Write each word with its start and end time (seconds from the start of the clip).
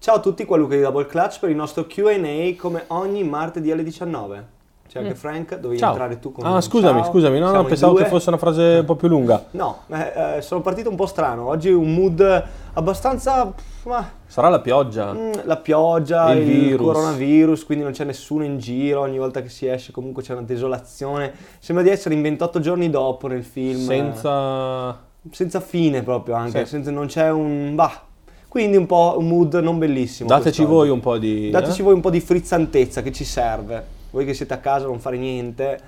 Ciao 0.00 0.16
a 0.16 0.20
tutti, 0.20 0.44
qua 0.44 0.56
Luca 0.56 0.76
di 0.76 0.80
Double 0.82 1.06
Clutch 1.06 1.40
per 1.40 1.50
il 1.50 1.56
nostro 1.56 1.84
Q&A 1.86 2.54
come 2.56 2.84
ogni 2.88 3.24
martedì 3.24 3.70
alle 3.72 3.82
19. 3.82 4.56
C'è 4.88 5.00
anche 5.00 5.14
Frank, 5.14 5.56
dovevi 5.58 5.78
Ciao. 5.78 5.90
entrare 5.90 6.18
tu 6.18 6.32
con 6.32 6.46
Ah, 6.46 6.60
scusami, 6.62 7.02
ciao. 7.02 7.10
scusami, 7.10 7.38
no, 7.38 7.50
no, 7.52 7.64
pensavo 7.64 7.92
due. 7.92 8.04
che 8.04 8.08
fosse 8.08 8.28
una 8.30 8.38
frase 8.38 8.78
un 8.80 8.84
po' 8.86 8.94
più 8.94 9.08
lunga. 9.08 9.44
No, 9.50 9.80
eh, 9.88 10.36
eh, 10.36 10.40
sono 10.40 10.62
partito 10.62 10.88
un 10.88 10.96
po' 10.96 11.04
strano. 11.04 11.46
Oggi 11.48 11.70
un 11.70 11.92
mood 11.92 12.44
abbastanza... 12.72 13.52
ma, 13.84 14.08
Sarà 14.24 14.48
la 14.48 14.60
pioggia. 14.60 15.12
mm, 15.12 15.32
la 15.44 15.56
pioggia, 15.58 16.32
Il 16.32 16.38
il, 16.38 16.44
virus. 16.68 16.86
coronavirus, 16.86 17.64
quindi 17.66 17.84
non 17.84 17.92
c'è 17.92 18.04
nessuno 18.04 18.44
in 18.44 18.56
giro. 18.58 19.00
Ogni 19.00 19.18
volta 19.18 19.42
che 19.42 19.50
si 19.50 19.66
esce 19.66 19.92
comunque 19.92 20.22
c'è 20.22 20.32
una 20.32 20.42
desolazione. 20.42 21.34
Sembra 21.58 21.84
di 21.84 21.90
essere 21.90 22.14
in 22.14 22.22
28 22.22 22.60
giorni 22.60 22.88
dopo 22.88 23.26
nel 23.26 23.44
film. 23.44 23.84
Senza... 23.84 24.98
senza 25.32 25.60
fine 25.60 26.02
proprio 26.02 26.36
anche, 26.36 26.60
Sì. 26.64 26.70
senza- 26.70 26.90
non 26.92 27.06
c'è 27.08 27.30
un... 27.30 27.74
bah. 27.74 28.06
Quindi 28.48 28.76
un 28.76 28.86
po' 28.86 29.16
un 29.18 29.28
mood 29.28 29.54
non 29.56 29.78
bellissimo. 29.78 30.28
Dateci 30.28 30.64
quest'oggi. 30.64 30.70
voi 30.72 30.88
un 30.88 31.00
po' 31.00 31.18
di... 31.18 31.50
Dateci 31.50 31.80
eh? 31.80 31.84
voi 31.84 31.94
un 31.94 32.00
po' 32.00 32.10
di 32.10 32.20
frizzantezza 32.20 33.02
che 33.02 33.12
ci 33.12 33.24
serve. 33.24 33.96
Voi 34.10 34.24
che 34.24 34.32
siete 34.32 34.54
a 34.54 34.58
casa 34.58 34.86
non 34.86 34.98
fare 34.98 35.18
niente, 35.18 35.78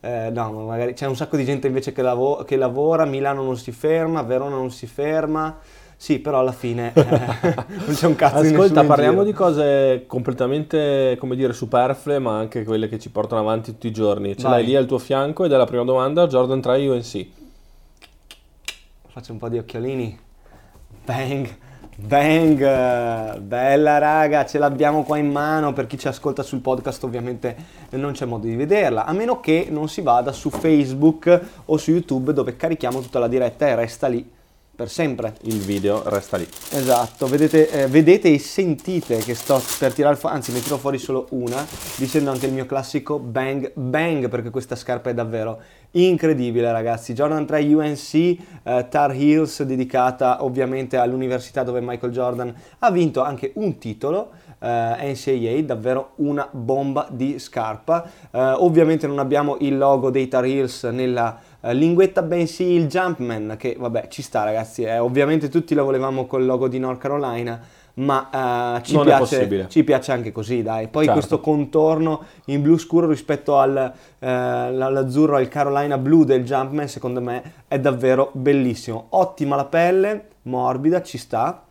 eh, 0.00 0.30
no, 0.32 0.52
ma 0.52 0.62
magari 0.62 0.94
c'è 0.94 1.06
un 1.06 1.16
sacco 1.16 1.36
di 1.36 1.44
gente 1.44 1.66
invece 1.66 1.92
che, 1.92 2.02
lavo- 2.02 2.44
che 2.44 2.56
lavora, 2.56 3.04
Milano 3.04 3.42
non 3.42 3.56
si 3.56 3.72
ferma, 3.72 4.22
Verona 4.22 4.56
non 4.56 4.70
si 4.70 4.86
ferma. 4.86 5.58
Sì, 6.00 6.20
però 6.20 6.38
alla 6.38 6.52
fine 6.52 6.92
eh, 6.94 7.02
non 7.84 7.94
c'è 7.94 8.06
un 8.06 8.14
cazzo 8.14 8.36
di 8.36 8.50
nessuno 8.50 8.62
Ascolta, 8.62 8.84
parliamo 8.84 9.24
di 9.24 9.32
cose 9.32 10.04
completamente, 10.06 11.16
come 11.18 11.34
dire, 11.34 11.52
superflue, 11.52 12.20
ma 12.20 12.38
anche 12.38 12.62
quelle 12.62 12.88
che 12.88 13.00
ci 13.00 13.10
portano 13.10 13.40
avanti 13.40 13.72
tutti 13.72 13.88
i 13.88 13.92
giorni. 13.92 14.36
Ce 14.36 14.42
Vai. 14.44 14.52
l'hai 14.52 14.64
lì 14.64 14.76
al 14.76 14.86
tuo 14.86 14.98
fianco 14.98 15.44
ed 15.44 15.50
è 15.50 15.56
la 15.56 15.66
prima 15.66 15.82
domanda, 15.82 16.28
Jordan 16.28 16.60
3 16.60 16.86
UNC. 16.86 17.26
Faccio 19.08 19.32
un 19.32 19.38
po' 19.38 19.48
di 19.48 19.58
occhiolini. 19.58 20.16
Bang, 21.04 21.48
bang, 22.00 23.38
bella 23.40 23.98
raga, 23.98 24.46
ce 24.46 24.58
l'abbiamo 24.58 25.02
qua 25.02 25.18
in 25.18 25.30
mano. 25.30 25.72
Per 25.72 25.86
chi 25.86 25.98
ci 25.98 26.08
ascolta 26.08 26.42
sul 26.42 26.60
podcast 26.60 27.02
ovviamente 27.04 27.56
non 27.90 28.12
c'è 28.12 28.24
modo 28.24 28.46
di 28.46 28.54
vederla, 28.54 29.04
a 29.04 29.12
meno 29.12 29.40
che 29.40 29.66
non 29.70 29.88
si 29.88 30.00
vada 30.00 30.32
su 30.32 30.50
Facebook 30.50 31.40
o 31.64 31.76
su 31.76 31.90
YouTube 31.90 32.32
dove 32.32 32.56
carichiamo 32.56 33.00
tutta 33.00 33.18
la 33.18 33.28
diretta 33.28 33.66
e 33.66 33.74
resta 33.74 34.06
lì 34.06 34.36
per 34.78 34.90
sempre. 34.90 35.34
Il 35.40 35.58
video 35.58 36.08
resta 36.08 36.36
lì. 36.36 36.46
Esatto, 36.70 37.26
vedete, 37.26 37.68
eh, 37.68 37.86
vedete 37.88 38.32
e 38.32 38.38
sentite 38.38 39.16
che 39.16 39.34
sto 39.34 39.60
per 39.76 39.92
tirare 39.92 40.14
fuori, 40.14 40.36
anzi 40.36 40.52
ne 40.52 40.62
tiro 40.62 40.76
fuori 40.76 40.98
solo 40.98 41.26
una, 41.30 41.66
dicendo 41.96 42.30
anche 42.30 42.46
il 42.46 42.52
mio 42.52 42.64
classico 42.64 43.18
bang 43.18 43.72
bang 43.74 44.28
perché 44.28 44.50
questa 44.50 44.76
scarpa 44.76 45.10
è 45.10 45.14
davvero 45.14 45.60
incredibile 45.90 46.70
ragazzi. 46.70 47.12
Jordan 47.12 47.44
3 47.44 47.74
UNC 47.74 48.14
eh, 48.14 48.86
Tar 48.88 49.10
Heels 49.10 49.64
dedicata 49.64 50.44
ovviamente 50.44 50.96
all'università 50.96 51.64
dove 51.64 51.80
Michael 51.80 52.12
Jordan 52.12 52.54
ha 52.78 52.90
vinto 52.92 53.20
anche 53.20 53.50
un 53.56 53.78
titolo. 53.78 54.30
eh, 54.60 55.12
NCAA, 55.12 55.62
davvero 55.62 56.12
una 56.16 56.48
bomba 56.50 57.06
di 57.10 57.38
scarpa. 57.38 58.04
Eh, 58.30 58.38
ovviamente 58.40 59.06
non 59.06 59.18
abbiamo 59.18 59.56
il 59.60 59.76
logo 59.76 60.10
dei 60.10 60.28
Tar 60.28 60.44
Heels 60.44 60.84
nella 60.84 61.38
linguetta, 61.60 62.22
bensì 62.22 62.64
il 62.64 62.86
Jumpman, 62.86 63.56
che 63.58 63.76
vabbè 63.78 64.08
ci 64.08 64.22
sta 64.22 64.44
ragazzi, 64.44 64.82
eh, 64.82 64.98
ovviamente 64.98 65.48
tutti 65.48 65.74
la 65.74 65.82
volevamo 65.82 66.26
col 66.26 66.44
logo 66.44 66.68
di 66.68 66.78
North 66.78 67.00
Carolina, 67.00 67.60
ma 67.94 68.78
eh, 68.78 68.82
ci, 68.84 68.96
piace, 68.96 69.66
ci 69.68 69.82
piace 69.82 70.12
anche 70.12 70.30
così, 70.30 70.62
dai. 70.62 70.86
Poi 70.86 71.04
Certo. 71.04 71.18
questo 71.18 71.40
contorno 71.40 72.24
in 72.46 72.62
blu 72.62 72.78
scuro 72.78 73.08
rispetto 73.08 73.58
al, 73.58 73.92
eh, 74.20 74.28
all'azzurro, 74.28 75.36
al 75.36 75.48
Carolina 75.48 75.98
blu 75.98 76.24
del 76.24 76.44
Jumpman, 76.44 76.86
secondo 76.86 77.20
me 77.20 77.64
è 77.66 77.78
davvero 77.80 78.30
bellissimo. 78.32 79.06
Ottima 79.10 79.56
la 79.56 79.64
pelle, 79.64 80.28
morbida, 80.42 81.02
ci 81.02 81.18
sta. 81.18 81.64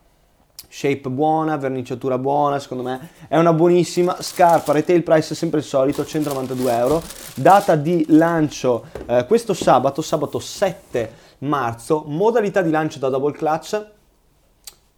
Shape 0.70 1.08
buona, 1.08 1.56
verniciatura 1.56 2.18
buona, 2.18 2.58
secondo 2.58 2.82
me 2.82 3.10
è 3.26 3.38
una 3.38 3.54
buonissima 3.54 4.20
scarpa. 4.20 4.72
Retail 4.72 5.02
price 5.02 5.34
sempre 5.34 5.60
il 5.60 5.64
solito, 5.64 6.04
192 6.04 6.72
euro. 6.76 7.02
Data 7.34 7.74
di 7.74 8.04
lancio 8.08 8.84
eh, 9.06 9.24
questo 9.26 9.54
sabato, 9.54 10.02
sabato 10.02 10.38
7 10.38 11.12
marzo. 11.38 12.04
Modalità 12.06 12.60
di 12.60 12.70
lancio 12.70 12.98
da 12.98 13.08
double 13.08 13.32
clutch. 13.32 13.86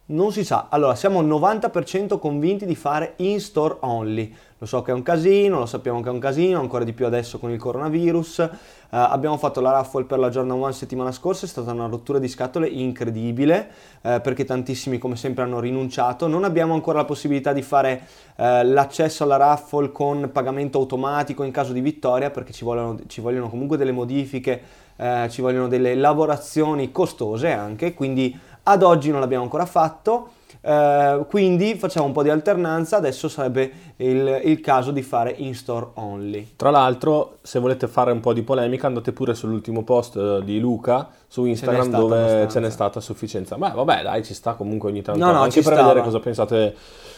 Non 0.06 0.32
si 0.32 0.44
sa, 0.44 0.66
allora 0.70 0.97
siamo 0.97 1.20
al 1.20 1.26
90% 1.26 2.19
convinti 2.19 2.66
di 2.66 2.75
fare 2.75 3.14
in 3.19 3.41
store 3.41 3.76
only. 3.81 4.34
Lo 4.60 4.66
so 4.66 4.82
che 4.82 4.91
è 4.91 4.94
un 4.94 5.03
casino, 5.03 5.60
lo 5.60 5.65
sappiamo 5.65 6.03
che 6.03 6.10
è 6.10 6.12
un 6.12 6.19
casino, 6.19 6.60
ancora 6.60 6.84
di 6.84 6.93
più 6.93 7.06
adesso 7.06 7.38
con 7.38 7.50
il 7.50 7.59
coronavirus. 7.59 8.41
Eh, 8.41 8.48
abbiamo 8.91 9.38
fatto 9.38 9.62
la 9.62 9.71
raffle 9.71 10.04
per 10.04 10.19
la 10.19 10.28
Jordan 10.28 10.59
1 10.59 10.72
settimana 10.72 11.12
scorsa, 11.12 11.47
è 11.47 11.48
stata 11.48 11.72
una 11.72 11.87
rottura 11.87 12.19
di 12.19 12.28
scatole 12.28 12.69
incredibile 12.69 13.70
eh, 14.03 14.20
perché 14.20 14.44
tantissimi 14.44 14.99
come 14.99 15.16
sempre 15.16 15.44
hanno 15.44 15.60
rinunciato. 15.60 16.26
Non 16.26 16.44
abbiamo 16.44 16.75
ancora 16.75 16.99
la 16.99 17.06
possibilità 17.06 17.54
di 17.54 17.62
fare 17.62 18.03
eh, 18.37 18.62
l'accesso 18.62 19.25
alla 19.25 19.38
raffle 19.38 19.93
con 19.93 20.28
pagamento 20.31 20.76
automatico 20.76 21.43
in 21.43 21.53
caso 21.53 21.72
di 21.72 21.81
vittoria 21.81 22.28
perché 22.28 22.53
ci 22.53 22.62
vogliono, 22.62 22.99
ci 23.06 23.22
vogliono 23.22 23.49
comunque 23.49 23.78
delle 23.78 23.93
modifiche, 23.93 24.60
eh, 24.97 25.26
ci 25.31 25.41
vogliono 25.41 25.69
delle 25.69 25.94
lavorazioni 25.94 26.93
costose 26.93 27.50
anche, 27.50 27.94
quindi 27.94 28.38
ad 28.62 28.82
oggi 28.82 29.10
non 29.10 29.21
l'abbiamo 29.21 29.44
ancora 29.44 29.66
fatto. 29.66 30.31
Eh, 30.62 31.25
quindi 31.28 31.75
facciamo 31.76 32.06
un 32.06 32.12
po' 32.12 32.22
di 32.22 32.28
alternanza, 32.28 32.97
adesso 32.98 33.28
sarebbe 33.28 33.72
il, 33.97 34.43
il 34.44 34.60
caso 34.60 34.91
di 34.91 35.03
fare 35.03 35.34
in 35.38 35.54
store 35.54 35.88
only. 35.94 36.53
Tra 36.56 36.70
l'altro, 36.70 37.38
se 37.41 37.59
volete 37.59 37.88
fare 37.88 38.12
un 38.12 38.20
po' 38.20 38.32
di 38.34 38.43
polemica, 38.43 38.87
andate 38.87 39.12
pure 39.12 39.34
sull'ultimo 39.34 39.84
post 39.84 40.16
eh, 40.16 40.44
di 40.44 40.60
Luca 40.60 41.09
su 41.26 41.44
Instagram 41.44 41.91
dove 41.91 42.19
abbastanza. 42.19 42.49
ce 42.49 42.60
n'è 42.60 42.70
stata 42.70 42.99
a 42.99 43.03
sufficienza. 43.03 43.56
Beh, 43.56 43.70
vabbè, 43.75 44.03
dai, 44.03 44.22
ci 44.22 44.34
sta 44.34 44.54
comunque 44.54 44.91
ogni 44.91 45.00
tanto. 45.00 45.25
No, 45.25 45.32
no, 45.32 45.38
anche 45.41 45.53
ci 45.53 45.62
per 45.62 45.72
stava. 45.72 45.88
vedere 45.88 46.04
cosa 46.04 46.19
pensate, 46.19 46.75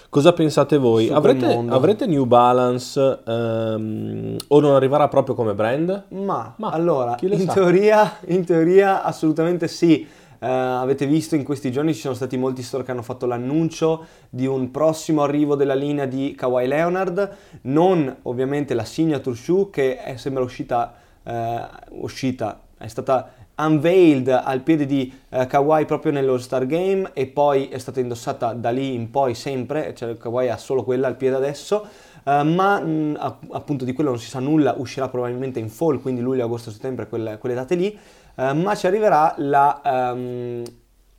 cosa 0.08 0.32
pensate 0.32 0.78
voi. 0.78 1.08
Avrete, 1.08 1.64
avrete 1.69 2.06
New 2.06 2.26
Balance 2.26 3.22
ehm, 3.26 4.36
o 4.48 4.60
non 4.60 4.75
arriverà 4.75 5.08
proprio 5.08 5.34
come 5.34 5.54
brand? 5.54 6.04
Ma, 6.10 6.54
Ma 6.58 6.70
allora, 6.70 7.16
in 7.20 7.47
teoria, 7.47 8.19
in 8.26 8.44
teoria 8.44 9.02
assolutamente 9.02 9.66
sì. 9.66 10.20
Eh, 10.42 10.48
avete 10.48 11.06
visto 11.06 11.36
in 11.36 11.44
questi 11.44 11.70
giorni 11.70 11.94
ci 11.94 12.00
sono 12.00 12.14
stati 12.14 12.36
molti 12.36 12.64
store 12.64 12.82
che 12.82 12.91
hanno 12.91 13.03
fatto 13.03 13.26
l'annuncio 13.26 14.04
di 14.28 14.44
un 14.44 14.72
prossimo 14.72 15.22
arrivo 15.22 15.54
della 15.54 15.75
linea 15.75 16.04
di 16.04 16.34
Kawhi 16.36 16.66
Leonard, 16.66 17.36
non 17.62 18.16
ovviamente 18.22 18.75
la 18.75 18.84
signature 18.84 19.36
shoe 19.36 19.70
che 19.70 19.98
è, 19.98 20.16
sembra 20.16 20.42
uscita, 20.42 20.94
eh, 21.22 21.60
uscita, 21.91 22.60
è 22.76 22.88
stata 22.88 23.34
unveiled 23.54 24.26
al 24.26 24.62
piede 24.62 24.84
di 24.84 25.12
eh, 25.28 25.47
Kawhi 25.47 25.84
proprio 25.84 26.10
nello 26.10 26.36
Star 26.38 26.66
Game 26.66 27.10
e 27.12 27.28
poi 27.28 27.69
è 27.69 27.78
stata 27.78 28.00
indossata 28.00 28.52
da 28.52 28.70
lì 28.70 28.94
in 28.94 29.12
poi 29.12 29.36
sempre, 29.36 29.94
cioè 29.94 30.16
Kawhi 30.16 30.48
ha 30.48 30.56
solo 30.56 30.82
quella 30.82 31.06
al 31.06 31.14
piede 31.14 31.36
adesso. 31.36 31.86
Eh, 32.25 32.42
ma 32.42 32.81
mh, 32.81 33.16
app- 33.19 33.52
appunto 33.52 33.84
di 33.84 33.92
quello 33.92 34.10
non 34.10 34.19
si 34.19 34.28
sa 34.28 34.38
nulla, 34.38 34.75
uscirà 34.76 35.08
probabilmente 35.08 35.58
in 35.58 35.69
fall, 35.69 36.00
quindi 36.00 36.20
luglio, 36.20 36.44
agosto, 36.44 36.70
settembre, 36.70 37.08
quelle, 37.08 37.38
quelle 37.38 37.54
date 37.54 37.75
lì, 37.75 37.98
Eh, 38.34 38.53
ma 38.54 38.75
ci 38.75 38.87
arriverà 38.87 39.34
la, 39.38 39.81
ehm, 39.84 40.62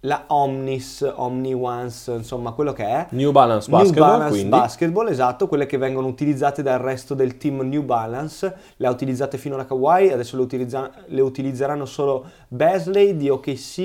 la 0.05 0.23
Omnis, 0.27 1.13
Omni 1.15 1.53
Once, 1.53 2.11
insomma 2.11 2.51
quello 2.51 2.73
che 2.73 2.85
è. 2.85 3.07
New 3.11 3.31
Balance 3.31 3.69
New 3.69 3.79
Basketball, 3.79 4.09
Balance 4.09 4.29
quindi. 4.29 4.49
Basketball, 4.49 5.07
esatto, 5.07 5.47
quelle 5.47 5.65
che 5.65 5.77
vengono 5.77 6.07
utilizzate 6.07 6.61
dal 6.61 6.79
resto 6.79 7.13
del 7.13 7.37
team 7.37 7.61
New 7.61 7.83
Balance, 7.83 8.55
le 8.77 8.87
ha 8.87 8.89
utilizzate 8.89 9.37
fino 9.37 9.55
alla 9.55 9.65
Kawhi, 9.65 10.11
adesso 10.11 10.35
le, 10.35 10.41
utilizza- 10.41 10.91
le 11.05 11.21
utilizzeranno 11.21 11.85
solo 11.85 12.25
Basley 12.49 13.15
di 13.15 13.29
OKC 13.29 13.77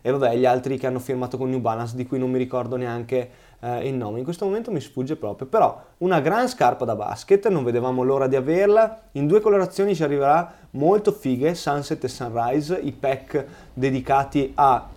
e 0.00 0.10
vabbè 0.10 0.36
gli 0.36 0.46
altri 0.46 0.78
che 0.78 0.86
hanno 0.86 1.00
firmato 1.00 1.36
con 1.36 1.50
New 1.50 1.60
Balance 1.60 1.94
di 1.94 2.06
cui 2.06 2.18
non 2.18 2.30
mi 2.30 2.38
ricordo 2.38 2.76
neanche 2.76 3.30
eh, 3.60 3.88
il 3.88 3.94
nome, 3.94 4.18
in 4.18 4.24
questo 4.24 4.44
momento 4.44 4.70
mi 4.70 4.80
sfugge 4.80 5.16
proprio, 5.16 5.46
però 5.46 5.80
una 5.98 6.20
gran 6.20 6.48
scarpa 6.48 6.84
da 6.84 6.94
basket, 6.94 7.48
non 7.48 7.64
vedevamo 7.64 8.02
l'ora 8.02 8.26
di 8.26 8.36
averla, 8.36 9.00
in 9.12 9.26
due 9.26 9.40
colorazioni 9.40 9.94
ci 9.94 10.02
arriverà 10.02 10.52
molto 10.70 11.12
fighe, 11.12 11.54
Sunset 11.54 12.04
e 12.04 12.08
Sunrise, 12.08 12.78
i 12.78 12.92
pack 12.92 13.46
dedicati 13.72 14.52
a 14.54 14.88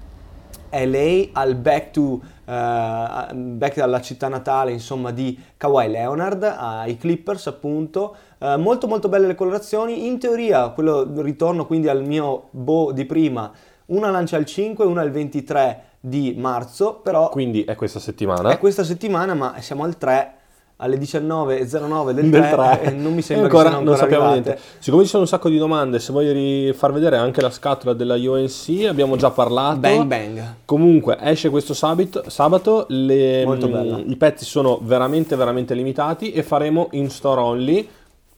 LA 0.71 1.29
al 1.33 1.55
back 1.55 1.91
to 1.91 2.21
eh, 2.45 3.33
back 3.33 3.77
alla 3.79 4.01
città 4.01 4.27
natale 4.27 4.71
insomma 4.71 5.11
di 5.11 5.37
Kawhi 5.57 5.89
Leonard 5.89 6.43
ai 6.43 6.97
Clippers 6.97 7.47
appunto. 7.47 8.15
Eh, 8.37 8.57
molto 8.57 8.87
molto 8.87 9.09
belle 9.09 9.27
le 9.27 9.35
colorazioni. 9.35 10.07
In 10.07 10.19
teoria 10.19 10.69
quello 10.69 11.07
ritorno 11.21 11.65
quindi 11.65 11.89
al 11.89 12.03
mio 12.03 12.47
boh 12.51 12.91
di 12.91 13.05
prima 13.05 13.51
una 13.87 14.11
lancia 14.11 14.37
il 14.37 14.45
5 14.45 14.85
una 14.85 15.01
il 15.01 15.11
23 15.11 15.83
di 15.99 16.33
marzo 16.37 16.95
però 17.03 17.29
Quindi 17.29 17.63
è 17.63 17.75
questa 17.75 17.99
settimana. 17.99 18.49
è 18.51 18.57
questa 18.57 18.83
settimana 18.83 19.33
ma 19.33 19.55
siamo 19.59 19.83
al 19.83 19.97
3 19.97 20.33
alle 20.81 20.97
19.09 20.97 22.11
del, 22.11 22.29
Del 22.29 22.41
3, 22.41 22.49
tre. 22.51 22.81
e 22.83 22.91
non 22.91 23.13
mi 23.13 23.21
sembra 23.21 23.47
ancora 23.47 23.63
che 23.63 23.69
siano 23.69 23.69
non 23.69 23.77
ancora 23.79 23.97
sappiamo 23.97 24.23
arrivate. 24.31 24.49
niente. 24.49 24.61
Siccome 24.79 25.03
ci 25.03 25.09
sono 25.09 25.23
un 25.23 25.27
sacco 25.27 25.49
di 25.49 25.57
domande, 25.57 25.99
se 25.99 26.11
vuoi 26.13 26.31
ri- 26.31 26.71
far 26.73 26.93
vedere 26.93 27.17
anche 27.17 27.41
la 27.41 27.49
scatola 27.49 27.91
della 27.91 28.15
UNC, 28.15 28.85
abbiamo 28.87 29.17
già 29.17 29.29
parlato. 29.29 29.79
bang 29.79 30.05
bang 30.05 30.53
Comunque 30.63 31.17
esce 31.19 31.49
questo 31.49 31.73
sabato, 31.73 32.23
sabato 32.29 32.85
le- 32.87 33.43
Molto 33.45 33.67
mm, 33.67 34.09
i 34.09 34.15
pezzi 34.15 34.45
sono 34.45 34.79
veramente 34.81 35.35
veramente 35.35 35.73
limitati 35.73 36.31
e 36.31 36.43
faremo 36.43 36.87
in 36.91 37.09
store 37.09 37.41
only. 37.41 37.89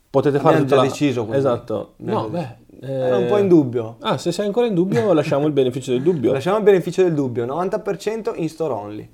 Potete 0.10 0.40
fare 0.40 0.58
tutta 0.58 0.68
già 0.70 0.76
la... 0.78 0.82
deciso, 0.82 1.22
quindi. 1.22 1.38
Esatto. 1.38 1.94
No, 1.98 2.26
Abbiamo 2.26 2.56
beh, 2.88 3.06
era 3.06 3.18
un 3.18 3.24
eh, 3.24 3.28
po' 3.28 3.38
in 3.38 3.48
dubbio 3.48 3.96
Ah, 4.02 4.18
se 4.18 4.32
sei 4.32 4.46
ancora 4.46 4.66
in 4.68 4.74
dubbio 4.74 5.12
lasciamo 5.14 5.46
il 5.48 5.54
beneficio 5.54 5.92
del 5.92 6.02
dubbio. 6.02 6.32
lasciamo 6.32 6.58
il 6.58 6.64
beneficio 6.64 7.04
del 7.04 7.14
dubbio 7.14 7.46
90% 7.46 8.34
in 8.36 8.50
store 8.50 8.74
only 8.74 9.10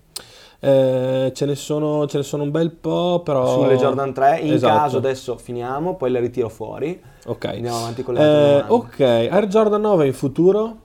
Eh, 0.60 1.32
ce, 1.36 1.46
ne 1.46 1.54
sono, 1.56 2.08
ce 2.08 2.18
ne 2.18 2.24
sono 2.24 2.42
un 2.44 2.50
bel 2.52 2.72
po', 2.72 3.22
però... 3.24 3.62
Sulle 3.62 3.76
Jordan 3.78 4.12
3, 4.12 4.40
in 4.40 4.54
Esatto. 4.54 4.76
caso 4.76 4.98
adesso 4.98 5.38
finiamo, 5.38 5.96
poi 5.96 6.10
le 6.10 6.20
ritiro 6.20 6.50
fuori. 6.50 7.00
Ok. 7.28 7.46
Andiamo 7.46 7.78
avanti 7.78 8.02
con 8.02 8.16
le 8.16 8.22
Eh, 8.22 8.64
ok, 8.66 9.00
Air 9.00 9.46
Jordan 9.48 9.82
9 9.82 10.08
in 10.08 10.14
futuro? 10.14 10.76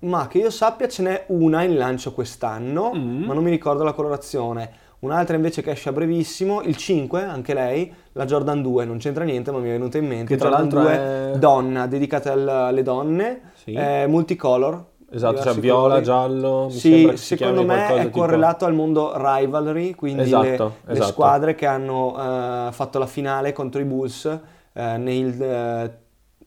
Ma 0.00 0.26
che 0.26 0.38
io 0.38 0.50
sappia 0.50 0.88
ce 0.88 1.02
n'è 1.02 1.24
una 1.28 1.62
in 1.62 1.76
lancio 1.76 2.12
quest'anno, 2.12 2.90
Mm. 2.92 3.22
ma 3.22 3.34
non 3.34 3.44
mi 3.44 3.50
ricordo 3.50 3.84
la 3.84 3.92
colorazione. 3.92 4.70
Un'altra 5.02 5.34
invece 5.34 5.62
che 5.62 5.72
esce 5.72 5.88
a 5.88 5.92
brevissimo, 5.92 6.62
il 6.62 6.76
5, 6.76 7.24
anche 7.24 7.54
lei, 7.54 7.92
la 8.12 8.24
Jordan 8.24 8.62
2, 8.62 8.84
non 8.84 8.98
c'entra 8.98 9.24
niente 9.24 9.50
ma 9.50 9.58
mi 9.58 9.68
è 9.68 9.72
venuta 9.72 9.98
in 9.98 10.06
mente. 10.06 10.26
Che 10.26 10.36
tra 10.36 10.48
Jordan 10.50 10.68
l'altro 10.68 10.80
2 10.82 11.32
è- 11.34 11.38
donna, 11.38 11.86
dedicata 11.88 12.30
al- 12.32 12.48
alle 12.48 12.82
donne, 12.84 13.40
Sì. 13.54 13.74
è 13.74 14.06
multicolor. 14.06 14.90
Esatto, 15.10 15.42
cioè 15.42 15.54
viola, 15.54 15.82
colori. 16.00 16.02
giallo, 16.04 16.68
Sì, 16.70 17.10
secondo 17.16 17.64
me 17.64 17.86
è 17.96 18.02
tipo- 18.04 18.20
correlato 18.20 18.64
al 18.64 18.72
mondo 18.74 19.12
rivalry, 19.14 19.94
quindi 19.94 20.22
Esatto, 20.22 20.42
le, 20.46 20.56
le 20.86 20.92
esatto. 20.92 21.10
squadre 21.10 21.54
che 21.56 21.66
hanno 21.66 22.68
eh, 22.68 22.72
fatto 22.72 22.98
la 22.98 23.06
finale 23.06 23.52
contro 23.52 23.80
i 23.80 23.84
Bulls 23.84 24.24
eh, 24.72 24.96
nei, 24.96 25.36
eh, 25.38 25.90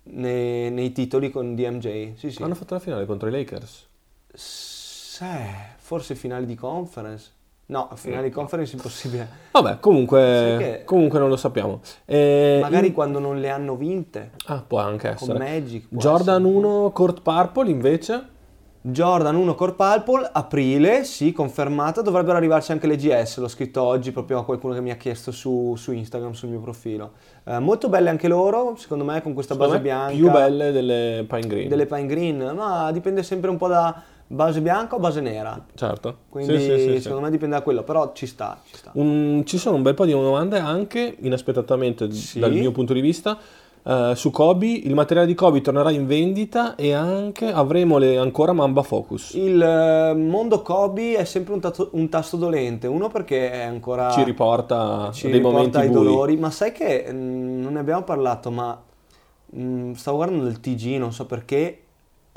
nei- 0.04 0.72
nei 0.72 0.92
titoli 0.94 1.30
con 1.30 1.54
DMJ. 1.56 2.14
Sì, 2.16 2.32
sì. 2.32 2.42
Hanno 2.42 2.56
fatto 2.56 2.74
la 2.74 2.80
finale 2.80 3.06
contro 3.06 3.28
i 3.28 3.32
Lakers. 3.32 3.86
S- 4.34 5.20
eh, 5.22 5.76
forse 5.78 6.16
finali 6.16 6.46
di 6.48 6.56
conference. 6.56 7.34
No, 7.68 7.90
finali 7.96 8.26
di 8.28 8.30
conference 8.30 8.76
impossibile. 8.76 9.28
Vabbè, 9.52 9.80
comunque, 9.80 10.56
che- 10.60 10.82
comunque 10.86 11.18
non 11.18 11.30
lo 11.30 11.36
sappiamo. 11.36 11.80
Eh, 12.06 12.60
Magari 12.62 12.88
in- 12.88 12.94
quando 12.94 13.18
non 13.20 13.40
le 13.40 13.50
hanno 13.50 13.76
vinte. 13.76 14.32
Ah, 14.46 14.64
può 14.66 14.80
anche 14.80 15.16
Con 15.16 15.32
essere. 15.32 15.40
Magic. 15.40 15.88
può 15.88 16.00
Jordan 16.00 16.44
essere. 16.46 16.56
1 16.58 16.92
Court 16.92 17.22
Purple 17.22 17.70
invece? 17.72 18.34
Jordan 18.88 19.36
1 19.36 19.56
Core 19.56 19.72
Purple, 19.74 20.30
aprile, 20.32 21.06
sì, 21.06 21.32
confermata. 21.32 22.02
Dovrebbero 22.04 22.38
arrivarci 22.38 22.72
anche 22.72 22.86
le 22.86 22.98
GS. 22.98 23.40
L'ho 23.40 23.48
scritto 23.48 23.82
oggi 23.82 24.12
proprio 24.12 24.38
a 24.38 24.46
qualcuno 24.46 24.76
che 24.76 24.82
mi 24.82 24.92
ha 24.92 24.96
chiesto 24.96 25.32
su, 25.32 25.74
su 25.76 25.92
Instagram, 25.92 26.34
sul 26.34 26.50
mio 26.50 26.60
profilo. 26.60 27.14
Eh, 27.46 27.58
molto 27.58 27.90
belle 27.90 28.12
anche 28.12 28.28
loro, 28.28 28.76
secondo 28.78 29.04
me, 29.04 29.24
con 29.24 29.34
questa 29.34 29.54
Secondo 29.56 29.74
base 29.80 29.84
bianca. 29.84 30.14
più 30.14 30.30
belle 30.30 30.72
delle 30.72 31.26
Pine 31.28 31.48
Green. 31.48 31.68
Delle 31.68 31.88
Pine 31.88 32.06
Green, 32.06 32.54
ma 32.56 32.92
dipende 32.92 33.24
sempre 33.24 33.50
un 33.50 33.58
po' 33.58 33.68
da 33.70 34.04
base 34.28 34.62
bianca 34.62 34.96
o 34.96 35.00
base 35.00 35.22
nera. 35.22 35.64
Certo. 35.76 36.18
Quindi 36.30 36.60
Sì, 36.60 36.78
sì, 36.78 36.80
sì, 36.80 37.02
secondo 37.02 37.24
me 37.24 37.30
dipende 37.30 37.56
da 37.56 37.62
quello, 37.62 37.84
però 37.84 38.12
ci 38.14 38.26
sta, 38.26 38.60
ci 38.70 38.76
sta. 38.76 38.92
Un- 38.94 39.44
ci 39.46 39.58
sono 39.58 39.76
un 39.76 39.82
bel 39.82 39.94
po' 39.94 40.06
di 40.06 40.12
domande 40.12 40.60
anche, 40.60 41.16
inaspettatamente 41.20 42.08
dal 42.36 42.52
mio 42.52 42.72
punto 42.72 42.94
di 42.94 43.02
vista, 43.02 43.38
eh, 43.84 44.14
su 44.16 44.32
Kobe. 44.32 44.68
Il 44.68 44.96
materiale 44.96 45.28
di 45.28 45.36
Kobe 45.36 45.62
tornerà 45.62 45.92
in 45.92 46.08
vendita 46.08 46.76
e 46.76 46.92
anche 46.94 47.52
avremo 47.52 47.98
le 47.98 48.18
ancora 48.18 48.52
Mamba 48.52 48.82
Focus. 48.82 49.34
Il 49.34 49.62
eh, 49.62 50.14
mondo 50.16 50.62
Kobe 50.62 51.16
è 51.18 51.24
sempre 51.24 51.54
un, 51.54 51.60
tato- 51.60 51.90
un 51.94 52.10
tasto 52.10 52.36
dolente, 52.38 52.88
uno 52.88 53.10
perché 53.10 53.52
è 53.52 53.62
ancora... 53.62 54.10
Ci 54.10 54.24
riporta 54.24 55.12
ci 55.14 55.30
dei 55.30 55.34
riporta 55.34 55.56
momenti 55.56 55.78
ai 55.78 55.88
bui. 55.90 55.96
dolori, 56.04 56.38
ma 56.38 56.50
sai 56.50 56.72
che 56.72 57.06
mm, 57.12 57.62
non 57.62 57.74
ne 57.74 57.80
abbiamo 57.80 58.04
parlato, 58.04 58.50
ma 58.50 58.82
mm, 59.56 59.92
stavo 59.94 60.18
guardando 60.18 60.48
il 60.48 60.60
TG, 60.60 60.98
non 60.98 61.14
so 61.14 61.26
perché, 61.26 61.82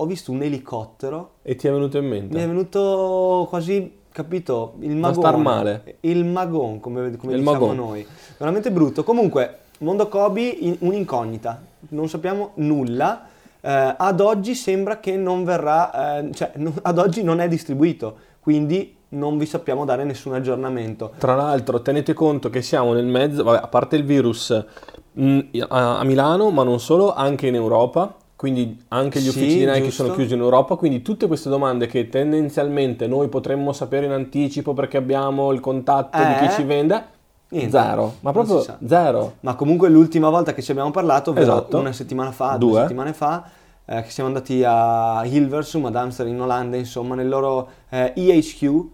ho 0.01 0.07
visto 0.07 0.31
un 0.31 0.43
elicottero, 0.43 1.31
E 1.43 1.57
ti 1.57 1.67
è 1.67 1.73
venuto 1.73 1.99
in 1.99 2.07
mente? 2.07 2.37
mi 2.37 2.43
è 2.43 2.47
venuto 2.47 3.47
quasi, 3.49 3.99
capito, 4.13 4.75
il 4.81 4.93
Una 4.93 5.09
magone. 5.09 5.27
star 5.29 5.37
male. 5.37 5.97
Il 6.01 6.25
magon, 6.25 6.79
come, 6.79 7.17
come 7.17 7.33
Il 7.35 7.39
diciamo 7.41 7.59
magon. 7.67 7.77
noi. 7.77 8.07
Veramente 8.39 8.71
brutto. 8.71 9.03
Comunque, 9.03 9.59
mondo 9.79 10.07
Kobe, 10.09 10.43
in- 10.43 10.77
un'incognita, 10.81 11.63
non 11.91 12.09
sappiamo 12.09 12.53
nulla. 12.55 13.27
Eh, 13.61 13.95
ad 13.99 14.21
oggi 14.21 14.55
sembra 14.55 15.01
che 15.01 15.17
non 15.17 15.43
verrà, 15.43 16.19
eh, 16.21 16.33
cioè 16.33 16.53
no- 16.57 16.75
ad 16.83 16.97
oggi 16.99 17.25
non 17.25 17.41
è 17.41 17.49
distribuito, 17.49 18.17
quindi 18.41 18.95
non 19.11 19.37
vi 19.37 19.47
sappiamo 19.47 19.85
dare 19.85 20.05
nessun 20.05 20.35
aggiornamento. 20.35 21.13
Tra 21.19 21.35
l'altro 21.35 21.83
tenete 21.83 22.13
conto 22.13 22.51
che 22.51 22.63
siamo 22.63 22.93
nel 22.93 23.07
mezzo, 23.07 23.43
vabbè, 23.43 23.59
a 23.65 23.67
parte 23.67 23.97
il 23.97 24.05
virus 24.05 24.65
mh, 25.13 25.41
a, 25.67 25.99
a 25.99 26.05
Milano, 26.05 26.51
ma 26.51 26.63
non 26.63 26.79
solo, 26.79 27.13
anche 27.15 27.49
in 27.49 27.57
Europa, 27.57 28.15
quindi 28.39 28.81
anche 28.91 29.19
gli 29.19 29.25
Sì, 29.25 29.29
uffici 29.31 29.59
di 29.59 29.65
Nike 29.67 29.83
giusto. 29.87 30.05
sono 30.05 30.15
chiusi 30.15 30.35
in 30.35 30.39
Europa, 30.41 30.77
quindi 30.77 31.03
tutte 31.03 31.27
queste 31.27 31.49
domande 31.49 31.89
che 31.89 32.09
tendenzialmente 32.09 33.09
noi 33.09 33.27
potremmo 33.27 33.73
sapere 33.73 34.07
in 34.07 34.13
anticipo 34.13 34.75
perché 34.75 34.97
abbiamo 34.97 35.51
il 35.51 35.59
contatto 35.59 36.17
di 36.23 36.35
chi 36.37 36.45
Eh, 36.45 36.51
ci 36.51 36.63
vende, 36.63 37.05
niente, 37.49 37.71
zero, 37.73 38.15
ma 38.21 38.31
proprio 38.31 38.65
zero. 38.87 39.33
Ma 39.41 39.57
comunque 39.57 39.89
l'ultima 39.89 40.29
volta 40.31 40.55
che 40.55 40.63
ci 40.63 40.71
abbiamo 40.71 40.93
parlato, 40.93 41.31
ovvero 41.31 41.51
Esatto. 41.51 41.79
una 41.79 41.91
settimana 41.93 42.31
fa, 42.31 42.57
due, 42.59 42.71
Due. 42.71 42.81
settimane 42.83 43.13
fa, 43.13 43.45
eh, 43.85 44.03
che 44.03 44.11
siamo 44.11 44.29
andati 44.29 44.63
a 44.65 45.25
Hilversum, 45.25 45.87
ad 45.87 45.97
Amsterdam 45.97 46.37
in 46.37 46.41
Olanda, 46.41 46.77
insomma, 46.77 47.17
nel 47.17 47.29
loro 47.29 47.69
eh, 47.89 48.13
EHQ, 48.15 48.85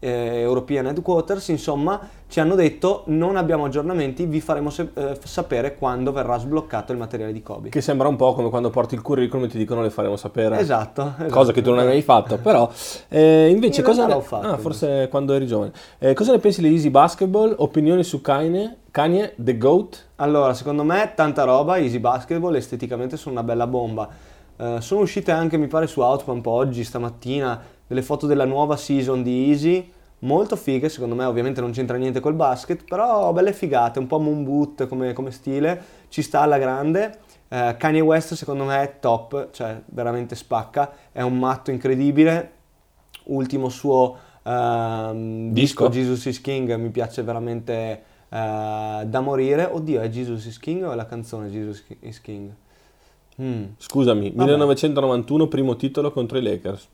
eh, 0.00 0.40
European 0.40 0.86
Headquarters, 0.86 1.48
insomma, 1.48 2.00
ci 2.26 2.40
hanno 2.40 2.54
detto 2.54 3.02
non 3.06 3.36
abbiamo 3.36 3.66
aggiornamenti, 3.66 4.24
vi 4.24 4.40
faremo 4.40 4.70
se- 4.70 4.90
eh, 4.94 5.18
sapere 5.22 5.76
quando 5.76 6.10
verrà 6.12 6.38
sbloccato 6.38 6.92
il 6.92 6.98
materiale 6.98 7.32
di 7.32 7.42
Kobe. 7.42 7.68
Che 7.68 7.80
sembra 7.80 8.08
un 8.08 8.16
po' 8.16 8.34
come 8.34 8.48
quando 8.48 8.70
porti 8.70 8.94
il 8.94 9.02
curriculum 9.02 9.44
e 9.44 9.48
ti 9.48 9.58
dicono 9.58 9.82
le 9.82 9.90
faremo 9.90 10.16
sapere. 10.16 10.58
Esatto, 10.58 11.14
esatto. 11.18 11.32
Cosa 11.32 11.52
che 11.52 11.62
tu 11.62 11.70
non 11.70 11.80
hai 11.80 11.86
mai 11.86 12.02
fatto, 12.02 12.38
però 12.38 12.70
eh, 13.08 13.48
invece 13.48 13.80
In 13.80 13.86
cosa 13.86 14.06
ne... 14.06 14.20
fatto, 14.20 14.46
ah, 14.46 14.56
forse 14.56 15.08
quando 15.10 15.34
eri 15.34 15.46
giovane. 15.46 15.72
Eh, 15.98 16.14
cosa 16.14 16.32
ne 16.32 16.38
pensi 16.38 16.62
di 16.62 16.68
Easy 16.68 16.90
Basketball? 16.90 17.54
Opinioni 17.58 18.02
su 18.02 18.20
Kanye, 18.20 18.76
Kanye 18.90 19.34
The 19.36 19.58
Goat? 19.58 20.06
Allora, 20.16 20.54
secondo 20.54 20.82
me 20.82 21.12
tanta 21.14 21.44
roba, 21.44 21.78
Easy 21.78 21.98
Basketball, 21.98 22.54
esteticamente 22.56 23.16
sono 23.16 23.34
una 23.34 23.44
bella 23.44 23.66
bomba. 23.66 24.08
Eh, 24.56 24.76
sono 24.80 25.00
uscite 25.00 25.30
anche, 25.30 25.56
mi 25.56 25.66
pare, 25.66 25.86
su 25.86 26.00
Outpump 26.00 26.46
oggi, 26.46 26.84
stamattina, 26.84 27.60
delle 27.90 28.02
foto 28.02 28.28
della 28.28 28.44
nuova 28.44 28.76
season 28.76 29.24
di 29.24 29.48
Easy, 29.48 29.90
molto 30.20 30.54
fighe, 30.54 30.88
secondo 30.88 31.16
me 31.16 31.24
ovviamente 31.24 31.60
non 31.60 31.72
c'entra 31.72 31.96
niente 31.96 32.20
col 32.20 32.34
basket, 32.34 32.84
però 32.84 33.32
belle 33.32 33.52
figate, 33.52 33.98
un 33.98 34.06
po' 34.06 34.20
moon 34.20 34.44
boot 34.44 34.86
come, 34.86 35.12
come 35.12 35.32
stile, 35.32 35.82
ci 36.08 36.22
sta 36.22 36.42
alla 36.42 36.58
grande. 36.58 37.18
Eh, 37.48 37.74
Kanye 37.76 38.00
West 38.00 38.34
secondo 38.34 38.62
me 38.62 38.80
è 38.80 38.98
top, 39.00 39.50
cioè 39.50 39.82
veramente 39.86 40.36
spacca, 40.36 40.92
è 41.10 41.22
un 41.22 41.36
matto 41.36 41.72
incredibile, 41.72 42.52
ultimo 43.24 43.68
suo 43.68 44.16
ehm, 44.44 45.50
Disco? 45.50 45.88
disco 45.88 45.88
Jesus 45.88 46.24
is 46.26 46.40
King 46.40 46.72
mi 46.76 46.90
piace 46.90 47.24
veramente 47.24 47.72
eh, 48.28 49.02
da 49.04 49.20
morire. 49.20 49.64
Oddio, 49.64 50.00
è 50.00 50.08
Jesus 50.08 50.44
is 50.44 50.60
King 50.60 50.84
o 50.84 50.92
è 50.92 50.94
la 50.94 51.06
canzone 51.06 51.50
Jesus 51.50 51.84
is 52.02 52.20
King? 52.20 52.52
Mm. 53.42 53.64
Scusami, 53.78 54.30
Vabbè. 54.30 54.50
1991 54.50 55.48
primo 55.48 55.74
titolo 55.74 56.12
contro 56.12 56.38
i 56.38 56.42
Lakers. 56.42 56.88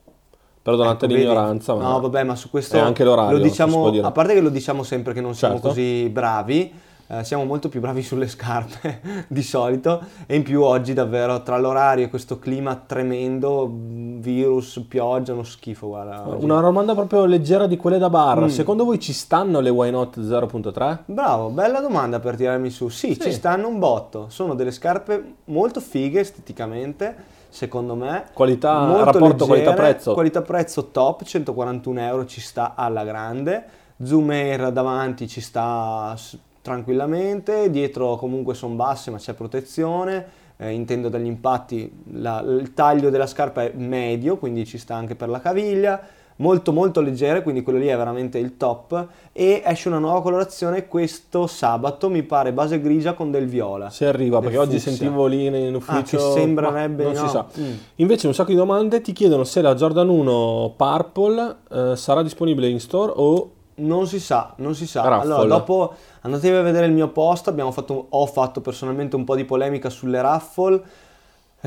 Perdonate 0.67 1.05
Ecco, 1.05 1.13
vedi? 1.13 1.25
l'ignoranza, 1.25 1.75
ma 1.75 1.83
No, 1.91 1.99
vabbè, 2.01 2.23
ma 2.23 2.35
su 2.35 2.49
questo 2.49 2.77
anche 2.77 3.05
l'orario, 3.05 3.37
lo 3.37 3.41
diciamo, 3.43 3.87
a 4.01 4.11
parte 4.11 4.33
che 4.33 4.41
lo 4.41 4.49
diciamo 4.49 4.83
sempre 4.83 5.13
che 5.13 5.21
non 5.21 5.33
siamo 5.33 5.53
Certo. 5.53 5.69
così 5.69 6.09
bravi, 6.09 6.73
eh, 7.09 7.23
siamo 7.23 7.45
molto 7.45 7.69
più 7.69 7.79
bravi 7.79 8.01
sulle 8.03 8.27
scarpe 8.27 8.99
di 9.29 9.41
solito 9.43 10.01
e 10.25 10.35
in 10.35 10.43
più 10.43 10.61
oggi 10.63 10.91
davvero 10.91 11.41
tra 11.41 11.57
l'orario 11.57 12.03
e 12.03 12.09
questo 12.09 12.37
clima 12.37 12.75
tremendo, 12.85 13.65
mh, 13.65 14.19
virus, 14.19 14.83
pioggia, 14.89 15.31
uno 15.31 15.43
schifo, 15.43 15.87
guarda. 15.87 16.27
oggi. 16.27 16.43
Una 16.43 16.59
domanda 16.59 16.93
proprio 16.95 17.23
leggera 17.23 17.65
di 17.65 17.77
quelle 17.77 17.97
da 17.97 18.09
bar. 18.09 18.41
Mm. 18.41 18.47
Secondo 18.47 18.83
voi 18.83 18.99
ci 18.99 19.13
stanno 19.13 19.61
le 19.61 19.69
Why 19.69 19.89
Not 19.89 20.19
0.3? 20.19 20.97
Bravo, 21.05 21.47
bella 21.47 21.79
domanda 21.79 22.19
per 22.19 22.35
tirarmi 22.35 22.69
su. 22.69 22.89
Sì, 22.89 23.13
Sì. 23.13 23.21
ci 23.21 23.31
stanno 23.31 23.69
un 23.69 23.79
botto. 23.79 24.25
Sono 24.27 24.53
delle 24.53 24.71
scarpe 24.71 25.35
molto 25.45 25.79
fighe 25.79 26.19
esteticamente, 26.19 27.15
secondo 27.57 27.95
me. 27.95 28.25
Qualità, 28.33 28.85
molto 28.85 29.05
rapporto 29.05 29.45
qualità-prezzo? 29.47 30.13
Qualità-prezzo 30.13 30.89
top, 30.91 31.23
141 31.23 31.99
euro 32.01 32.25
ci 32.25 32.39
sta 32.39 32.73
alla 32.75 33.03
grande. 33.03 33.65
Zoom 34.03 34.29
Air 34.29 34.71
davanti 34.71 35.27
ci 35.27 35.41
sta 35.41 36.15
tranquillamente, 36.61 37.71
dietro 37.71 38.15
comunque 38.17 38.53
sono 38.53 38.75
basse 38.75 39.09
ma 39.09 39.17
c'è 39.17 39.33
protezione. 39.33 40.45
Eh, 40.59 40.71
intendo 40.71 41.09
dagli 41.09 41.25
impatti, 41.25 42.03
la- 42.13 42.41
il 42.41 42.73
taglio 42.73 43.09
della 43.09 43.27
scarpa 43.27 43.63
è 43.63 43.71
medio, 43.75 44.37
quindi 44.37 44.65
ci 44.65 44.77
sta 44.77 44.95
anche 44.95 45.15
per 45.15 45.29
la 45.29 45.39
caviglia. 45.39 45.99
Molto 46.39 46.71
molto 46.71 47.01
leggere, 47.01 47.41
quindi 47.41 47.63
quello 47.63 47.79
lì 47.79 47.87
è 47.87 47.97
veramente 47.97 48.37
il 48.37 48.57
top. 48.57 49.07
E 49.31 49.61
esce 49.65 49.87
una 49.87 49.97
nuova 49.97 50.21
colorazione 50.21 50.87
questo 50.87 51.47
sabato, 51.47 52.09
mi 52.09 52.21
pare 52.23 52.53
base 52.53 52.79
grigia 52.79 53.13
con 53.13 53.31
del 53.31 53.47
viola. 53.47 53.89
Se 53.89 54.05
arriva, 54.05 54.39
perché 54.39 54.57
oggi 54.57 54.73
fucsia. 54.79 54.91
sentivo 54.91 55.25
lì 55.25 55.45
in 55.45 55.73
Ah, 55.73 55.77
ufficio. 55.77 56.17
che 56.17 56.39
sembrerebbe 56.39 57.03
non 57.03 57.15
si 57.15 57.21
no. 57.23 57.27
sa. 57.27 57.45
Mm. 57.59 57.71
Invece 57.95 58.27
un 58.27 58.33
sacco 58.35 58.49
di 58.49 58.55
domande 58.55 59.01
ti 59.01 59.13
chiedono 59.13 59.43
se 59.43 59.61
la 59.61 59.73
Jordan 59.73 60.09
1 60.09 60.73
Purple 60.77 61.55
eh, 61.71 61.95
sarà 61.95 62.21
disponibile 62.21 62.67
in 62.67 62.79
store 62.79 63.11
o 63.15 63.51
Non 63.79 64.07
si 64.07 64.19
sa, 64.19 64.53
non 64.57 64.73
si 64.75 64.87
sa. 64.87 65.01
Raffle. 65.07 65.31
Allora, 65.33 65.47
dopo 65.47 65.93
andatevi 66.21 66.55
a 66.55 66.61
vedere 66.61 66.85
il 66.87 66.93
mio 66.93 67.09
post, 67.09 67.47
abbiamo 67.47 67.71
fatto, 67.71 68.07
ho 68.09 68.25
fatto 68.25 68.59
personalmente 68.61 69.15
un 69.15 69.23
po' 69.23 69.35
di 69.35 69.43
polemica 69.45 69.89
sulle 69.89 70.21
raffle. 70.21 70.81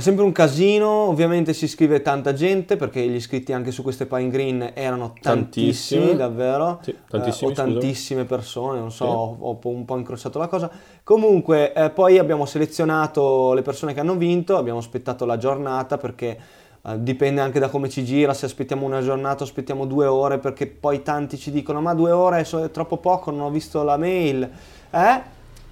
È 0.00 0.02
sempre 0.02 0.24
un 0.24 0.32
casino, 0.32 0.88
ovviamente 0.88 1.52
si 1.52 1.66
iscrive 1.66 2.00
tanta 2.00 2.32
gente 2.32 2.76
perché 2.76 3.06
gli 3.06 3.16
iscritti 3.16 3.52
anche 3.52 3.70
su 3.70 3.82
queste 3.82 4.06
Pine 4.06 4.30
Green 4.30 4.70
erano 4.72 5.12
tantissimi, 5.20 6.00
Tantissimi. 6.04 6.16
davvero. 6.16 6.78
Sì, 6.80 6.88
Eh, 6.92 6.96
tantissimi, 7.06 7.50
scusa. 7.50 7.62
tantissime 7.64 8.24
persone, 8.24 8.78
non 8.78 8.90
so, 8.90 9.04
Sì. 9.04 9.10
ho, 9.10 9.36
ho 9.38 9.58
un 9.68 9.84
po' 9.84 9.98
incrociato 9.98 10.38
la 10.38 10.46
cosa. 10.46 10.70
Comunque, 11.04 11.74
eh, 11.74 11.90
poi 11.90 12.16
abbiamo 12.16 12.46
selezionato 12.46 13.52
le 13.52 13.60
persone 13.60 13.92
che 13.92 14.00
hanno 14.00 14.14
vinto, 14.16 14.56
abbiamo 14.56 14.78
aspettato 14.78 15.26
la 15.26 15.36
giornata 15.36 15.98
perché 15.98 16.38
Uh, 16.82 16.96
dipende 16.96 17.42
anche 17.42 17.58
da 17.58 17.68
come 17.68 17.90
ci 17.90 18.02
gira, 18.06 18.32
se 18.32 18.46
aspettiamo 18.46 18.86
una 18.86 19.02
giornata 19.02 19.42
o 19.42 19.46
aspettiamo 19.46 19.84
due 19.84 20.06
ore, 20.06 20.38
perché 20.38 20.66
poi 20.66 21.02
tanti 21.02 21.36
ci 21.36 21.50
dicono 21.50 21.82
ma 21.82 21.92
due 21.92 22.10
ore 22.10 22.40
è 22.40 22.70
troppo 22.70 22.96
poco, 22.96 23.30
non 23.30 23.40
ho 23.42 23.50
visto 23.50 23.82
la 23.82 23.98
mail. 23.98 24.50
Eh? 24.90 25.20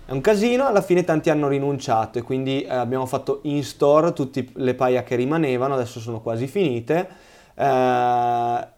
È 0.08 0.12
un 0.12 0.22
casino, 0.22 0.66
alla 0.66 0.80
fine 0.80 1.04
tanti 1.04 1.28
hanno 1.28 1.48
rinunciato 1.48 2.18
e 2.18 2.22
quindi 2.22 2.62
eh, 2.62 2.74
abbiamo 2.74 3.04
fatto 3.04 3.40
in 3.42 3.62
store 3.62 4.14
tutte 4.14 4.46
le 4.54 4.74
paia 4.74 5.02
che 5.02 5.16
rimanevano, 5.16 5.74
adesso 5.74 6.00
sono 6.00 6.22
quasi 6.22 6.46
finite. 6.46 7.06
Eh, 7.54 8.68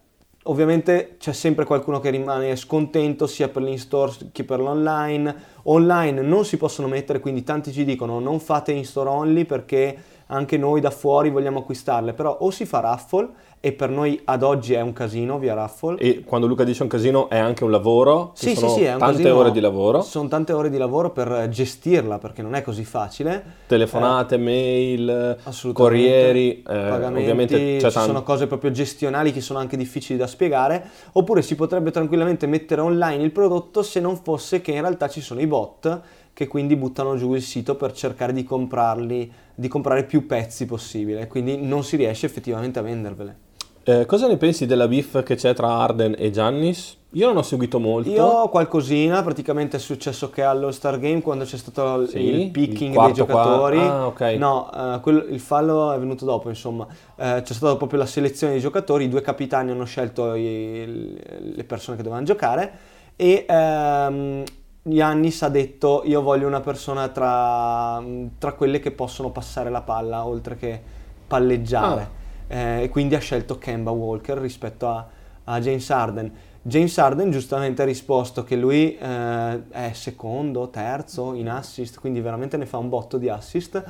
ovviamente 0.42 1.14
c'è 1.20 1.32
sempre 1.32 1.64
qualcuno 1.64 2.00
che 2.00 2.10
rimane 2.10 2.56
scontento 2.56 3.28
sia 3.28 3.48
per 3.48 3.62
l'in-store 3.62 4.30
che 4.32 4.42
per 4.42 4.58
l'online. 4.58 5.32
Online 5.62 6.20
non 6.20 6.44
si 6.44 6.56
possono 6.56 6.88
mettere, 6.88 7.20
quindi 7.20 7.44
tanti 7.44 7.70
ci 7.70 7.84
dicono 7.84 8.18
non 8.18 8.40
fate 8.40 8.72
in-store 8.72 9.08
only 9.08 9.44
perché 9.44 9.96
anche 10.30 10.56
noi 10.56 10.80
da 10.80 10.90
fuori 10.90 11.30
vogliamo 11.30 11.60
acquistarle, 11.60 12.12
però 12.12 12.36
o 12.40 12.50
si 12.50 12.64
fa 12.64 12.80
raffle 12.80 13.48
e 13.62 13.72
per 13.72 13.90
noi 13.90 14.18
ad 14.24 14.42
oggi 14.42 14.72
è 14.72 14.80
un 14.80 14.94
casino 14.94 15.38
via 15.38 15.52
raffle. 15.52 15.98
E 15.98 16.22
quando 16.24 16.46
Luca 16.46 16.64
dice 16.64 16.82
un 16.82 16.88
casino 16.88 17.28
è 17.28 17.36
anche 17.36 17.62
un 17.62 17.70
lavoro? 17.70 18.30
Sì, 18.34 18.56
sì, 18.56 18.68
sì, 18.68 18.84
è 18.84 18.92
un 18.94 18.98
tante 18.98 19.22
casino, 19.22 19.36
ore 19.36 19.50
di 19.50 19.60
lavoro. 19.60 20.00
Sono 20.00 20.28
tante 20.28 20.52
ore 20.54 20.70
di 20.70 20.78
lavoro 20.78 21.10
per 21.10 21.48
gestirla 21.50 22.18
perché 22.18 22.40
non 22.40 22.54
è 22.54 22.62
così 22.62 22.84
facile. 22.84 23.58
Telefonate, 23.66 24.36
eh, 24.36 24.38
mail, 24.38 25.36
corrieri, 25.74 26.62
eh, 26.62 26.90
ovviamente 26.90 27.76
c'è 27.76 27.90
tanto. 27.90 28.00
sono 28.00 28.22
cose 28.22 28.46
proprio 28.46 28.70
gestionali 28.70 29.32
che 29.32 29.42
sono 29.42 29.58
anche 29.58 29.76
difficili 29.76 30.18
da 30.18 30.26
spiegare, 30.26 30.82
oppure 31.12 31.42
si 31.42 31.54
potrebbe 31.54 31.90
tranquillamente 31.90 32.46
mettere 32.46 32.80
online 32.80 33.22
il 33.22 33.30
prodotto 33.30 33.82
se 33.82 34.00
non 34.00 34.16
fosse 34.16 34.62
che 34.62 34.72
in 34.72 34.80
realtà 34.80 35.08
ci 35.08 35.20
sono 35.20 35.40
i 35.40 35.46
bot 35.46 36.00
che 36.32 36.46
quindi 36.46 36.74
buttano 36.74 37.16
giù 37.16 37.34
il 37.34 37.42
sito 37.42 37.74
per 37.74 37.92
cercare 37.92 38.32
di 38.32 38.44
comprarli, 38.44 39.30
di 39.60 39.68
comprare 39.68 40.04
più 40.04 40.26
pezzi 40.26 40.64
possibile, 40.64 41.26
quindi 41.26 41.58
non 41.58 41.84
si 41.84 41.96
riesce 41.96 42.24
effettivamente 42.24 42.78
a 42.78 42.82
vendervele. 42.82 43.36
Eh, 43.82 44.06
cosa 44.06 44.26
ne 44.26 44.38
pensi 44.38 44.64
della 44.64 44.88
beef 44.88 45.22
che 45.22 45.34
c'è 45.34 45.52
tra 45.52 45.68
Arden 45.68 46.14
e 46.16 46.30
Giannis? 46.30 46.96
Io 47.10 47.26
non 47.26 47.36
ho 47.36 47.42
seguito 47.42 47.78
molto. 47.78 48.08
Io 48.08 48.48
qualcosina, 48.48 49.22
praticamente 49.22 49.76
è 49.76 49.80
successo 49.80 50.30
che 50.30 50.42
allo 50.42 50.70
Star 50.70 50.98
Game 50.98 51.20
quando 51.20 51.44
c'è 51.44 51.58
stato 51.58 52.06
sì, 52.06 52.20
il 52.20 52.50
picking 52.50 52.94
il 52.94 53.04
dei 53.04 53.12
giocatori, 53.12 53.78
ah, 53.80 54.06
okay. 54.06 54.38
no, 54.38 54.70
uh, 54.72 55.00
quello, 55.00 55.24
il 55.24 55.40
fallo 55.40 55.92
è 55.92 55.98
venuto 55.98 56.24
dopo 56.24 56.48
insomma, 56.48 56.84
uh, 56.84 57.42
c'è 57.42 57.52
stata 57.52 57.76
proprio 57.76 57.98
la 57.98 58.06
selezione 58.06 58.54
dei 58.54 58.62
giocatori, 58.62 59.04
i 59.04 59.08
due 59.08 59.20
capitani 59.22 59.72
hanno 59.72 59.84
scelto 59.84 60.34
i, 60.34 61.18
le 61.54 61.64
persone 61.64 61.96
che 61.96 62.02
dovevano 62.02 62.26
giocare 62.26 62.72
e 63.16 63.44
um, 63.48 64.44
Giannis 64.90 65.42
ha 65.42 65.48
detto 65.48 66.02
io 66.04 66.20
voglio 66.22 66.46
una 66.46 66.60
persona 66.60 67.08
tra, 67.08 68.02
tra, 68.38 68.52
quelle 68.52 68.80
che 68.80 68.90
possono 68.90 69.30
passare 69.30 69.70
la 69.70 69.82
palla 69.82 70.26
oltre 70.26 70.56
che 70.56 70.80
palleggiare 71.26 72.10
ah. 72.48 72.54
eh, 72.54 72.82
e 72.82 72.88
quindi 72.88 73.14
ha 73.14 73.20
scelto 73.20 73.58
Kemba 73.58 73.90
Walker 73.90 74.38
rispetto 74.38 74.88
a, 74.88 75.06
a, 75.44 75.60
James 75.60 75.88
Harden. 75.90 76.32
James 76.62 76.98
Harden 76.98 77.30
giustamente 77.30 77.82
ha 77.82 77.86
risposto 77.86 78.44
che 78.44 78.56
lui 78.56 78.96
eh, 78.96 79.68
è 79.70 79.92
secondo, 79.94 80.68
terzo 80.68 81.32
in 81.34 81.48
assist, 81.48 81.98
quindi 81.98 82.20
veramente 82.20 82.56
ne 82.56 82.66
fa 82.66 82.76
un 82.76 82.88
botto 82.88 83.16
di 83.16 83.28
assist 83.28 83.82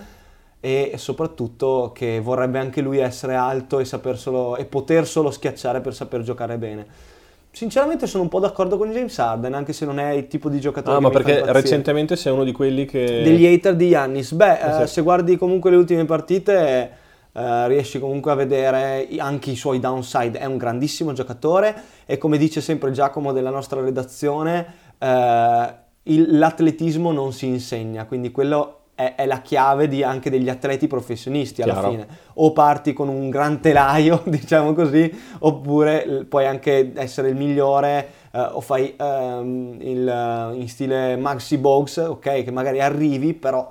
e 0.60 0.92
soprattutto 0.96 1.90
che 1.94 2.20
vorrebbe 2.20 2.58
anche 2.58 2.82
lui 2.82 2.98
essere 2.98 3.34
alto 3.34 3.78
e, 3.80 3.86
solo, 3.86 4.56
e 4.56 4.66
poter 4.66 5.06
solo 5.06 5.30
schiacciare 5.30 5.80
per 5.80 5.94
saper 5.94 6.22
giocare 6.22 6.58
bene. 6.58 6.86
Sinceramente 7.52 8.06
sono 8.06 8.22
un 8.22 8.28
po' 8.28 8.38
d'accordo 8.38 8.78
con 8.78 8.90
James 8.90 9.18
Harden, 9.18 9.54
anche 9.54 9.72
se 9.72 9.84
non 9.84 9.98
è 9.98 10.12
il 10.12 10.28
tipo 10.28 10.48
di 10.48 10.60
giocatore 10.60 10.96
ah, 10.96 11.00
ma 11.00 11.10
perché 11.10 11.42
recentemente 11.52 12.14
sei 12.14 12.32
uno 12.32 12.44
di 12.44 12.52
quelli 12.52 12.84
che... 12.84 13.22
Degli 13.22 13.44
hater 13.44 13.74
di 13.74 13.88
Yannis. 13.88 14.32
Beh, 14.32 14.82
eh, 14.82 14.86
se 14.86 15.02
guardi 15.02 15.36
comunque 15.36 15.70
le 15.70 15.76
ultime 15.76 16.04
partite 16.04 16.90
eh, 17.32 17.68
riesci 17.68 17.98
comunque 17.98 18.30
a 18.30 18.34
vedere 18.34 19.08
anche 19.18 19.50
i 19.50 19.56
suoi 19.56 19.80
downside. 19.80 20.38
È 20.38 20.44
un 20.44 20.56
grandissimo 20.56 21.12
giocatore 21.12 21.74
e 22.06 22.18
come 22.18 22.38
dice 22.38 22.60
sempre 22.60 22.92
Giacomo 22.92 23.32
della 23.32 23.50
nostra 23.50 23.80
redazione, 23.80 24.66
eh, 24.98 25.74
il, 26.04 26.38
l'atletismo 26.38 27.10
non 27.12 27.32
si 27.32 27.46
insegna, 27.46 28.06
quindi 28.06 28.30
quello 28.30 28.79
è, 29.00 29.14
è 29.14 29.26
la 29.26 29.40
chiave 29.40 29.88
di, 29.88 30.02
anche 30.02 30.28
degli 30.28 30.50
atleti 30.50 30.86
professionisti 30.86 31.62
alla 31.62 31.72
Chiaro. 31.72 31.90
fine. 31.90 32.08
O 32.34 32.52
parti 32.52 32.92
con 32.92 33.08
un 33.08 33.30
gran 33.30 33.60
telaio, 33.60 34.22
diciamo 34.28 34.74
così, 34.74 35.10
oppure 35.38 36.26
puoi 36.28 36.46
anche 36.46 36.92
essere 36.94 37.28
il 37.28 37.36
migliore 37.36 38.18
Uh, 38.32 38.46
o 38.52 38.60
fai 38.60 38.94
um, 38.96 39.76
il, 39.80 40.52
in 40.54 40.68
stile 40.68 41.16
Maxi 41.16 41.58
Box, 41.58 41.96
ok, 41.96 42.44
che 42.44 42.52
magari 42.52 42.80
arrivi, 42.80 43.34
però 43.34 43.68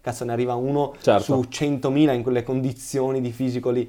cazzo 0.00 0.24
ne 0.24 0.32
arriva 0.32 0.54
uno 0.54 0.94
certo. 1.02 1.42
su 1.42 1.46
100.000 1.50 2.14
in 2.14 2.22
quelle 2.22 2.42
condizioni 2.42 3.20
di 3.20 3.30
fisico 3.32 3.68
lì. 3.68 3.86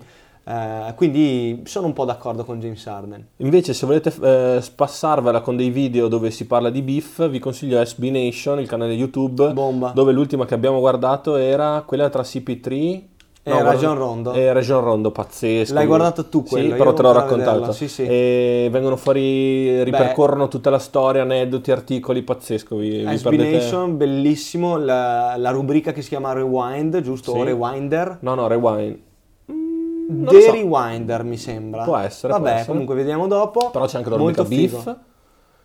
Uh, 0.49 0.95
quindi 0.95 1.61
sono 1.65 1.85
un 1.85 1.93
po' 1.93 2.05
d'accordo 2.05 2.43
con 2.43 2.59
James 2.59 2.83
Harden. 2.87 3.23
Invece, 3.37 3.75
se 3.75 3.85
volete 3.85 4.11
eh, 4.19 4.57
spassarvela 4.59 5.41
con 5.41 5.55
dei 5.55 5.69
video 5.69 6.07
dove 6.07 6.31
si 6.31 6.47
parla 6.47 6.71
di 6.71 6.81
beef, 6.81 7.29
vi 7.29 7.37
consiglio 7.37 7.85
SB 7.85 8.05
Nation, 8.05 8.59
il 8.59 8.67
canale 8.67 8.93
YouTube, 8.93 9.53
Bomba. 9.53 9.91
dove 9.93 10.11
l'ultima 10.11 10.45
che 10.45 10.55
abbiamo 10.55 10.79
guardato 10.79 11.35
era 11.35 11.83
quella 11.85 12.09
tra 12.09 12.23
CP3 12.23 13.01
e 13.43 13.51
no, 13.51 13.61
Rajon 13.61 13.95
Rondo. 13.95 14.33
E 14.33 14.51
Rajon 14.51 14.83
Rondo, 14.83 15.11
pazzesco. 15.11 15.73
L'hai 15.73 15.85
guardato 15.85 16.29
tu 16.29 16.43
quello? 16.43 16.71
Sì, 16.71 16.77
però 16.77 16.93
te 16.93 17.01
l'ho 17.03 17.11
raccontato. 17.11 17.71
Sì, 17.71 17.87
sì. 17.87 18.05
E 18.05 18.69
vengono 18.71 18.95
fuori, 18.95 19.83
ripercorrono 19.83 20.45
Beh, 20.45 20.49
tutta 20.49 20.69
la 20.69 20.79
storia, 20.79 21.21
aneddoti, 21.21 21.71
articoli, 21.71 22.23
pazzesco. 22.23 22.75
Vi, 22.75 23.05
vi 23.05 23.17
SB 23.17 23.31
Nation, 23.33 23.97
bellissimo. 23.97 24.77
La, 24.77 25.35
la, 25.37 25.51
rubrica 25.51 25.91
che 25.93 26.01
si 26.01 26.09
chiama 26.09 26.33
Rewind, 26.33 27.01
giusto? 27.01 27.33
Sì. 27.33 27.37
O 27.37 27.43
Rewinder? 27.43 28.17
No, 28.21 28.35
no, 28.35 28.47
Rewind. 28.47 29.07
The 30.11 30.41
so. 30.41 30.51
Rewinder 30.51 31.23
mi 31.23 31.37
sembra. 31.37 31.83
Può 31.83 31.95
essere. 31.97 32.33
Vabbè, 32.33 32.43
può 32.43 32.51
essere. 32.53 32.71
comunque 32.71 32.95
vediamo 32.95 33.27
dopo. 33.27 33.69
Però 33.69 33.85
c'è 33.85 33.97
anche 33.97 34.09
rubrica 34.09 34.43
Beef. 34.43 34.97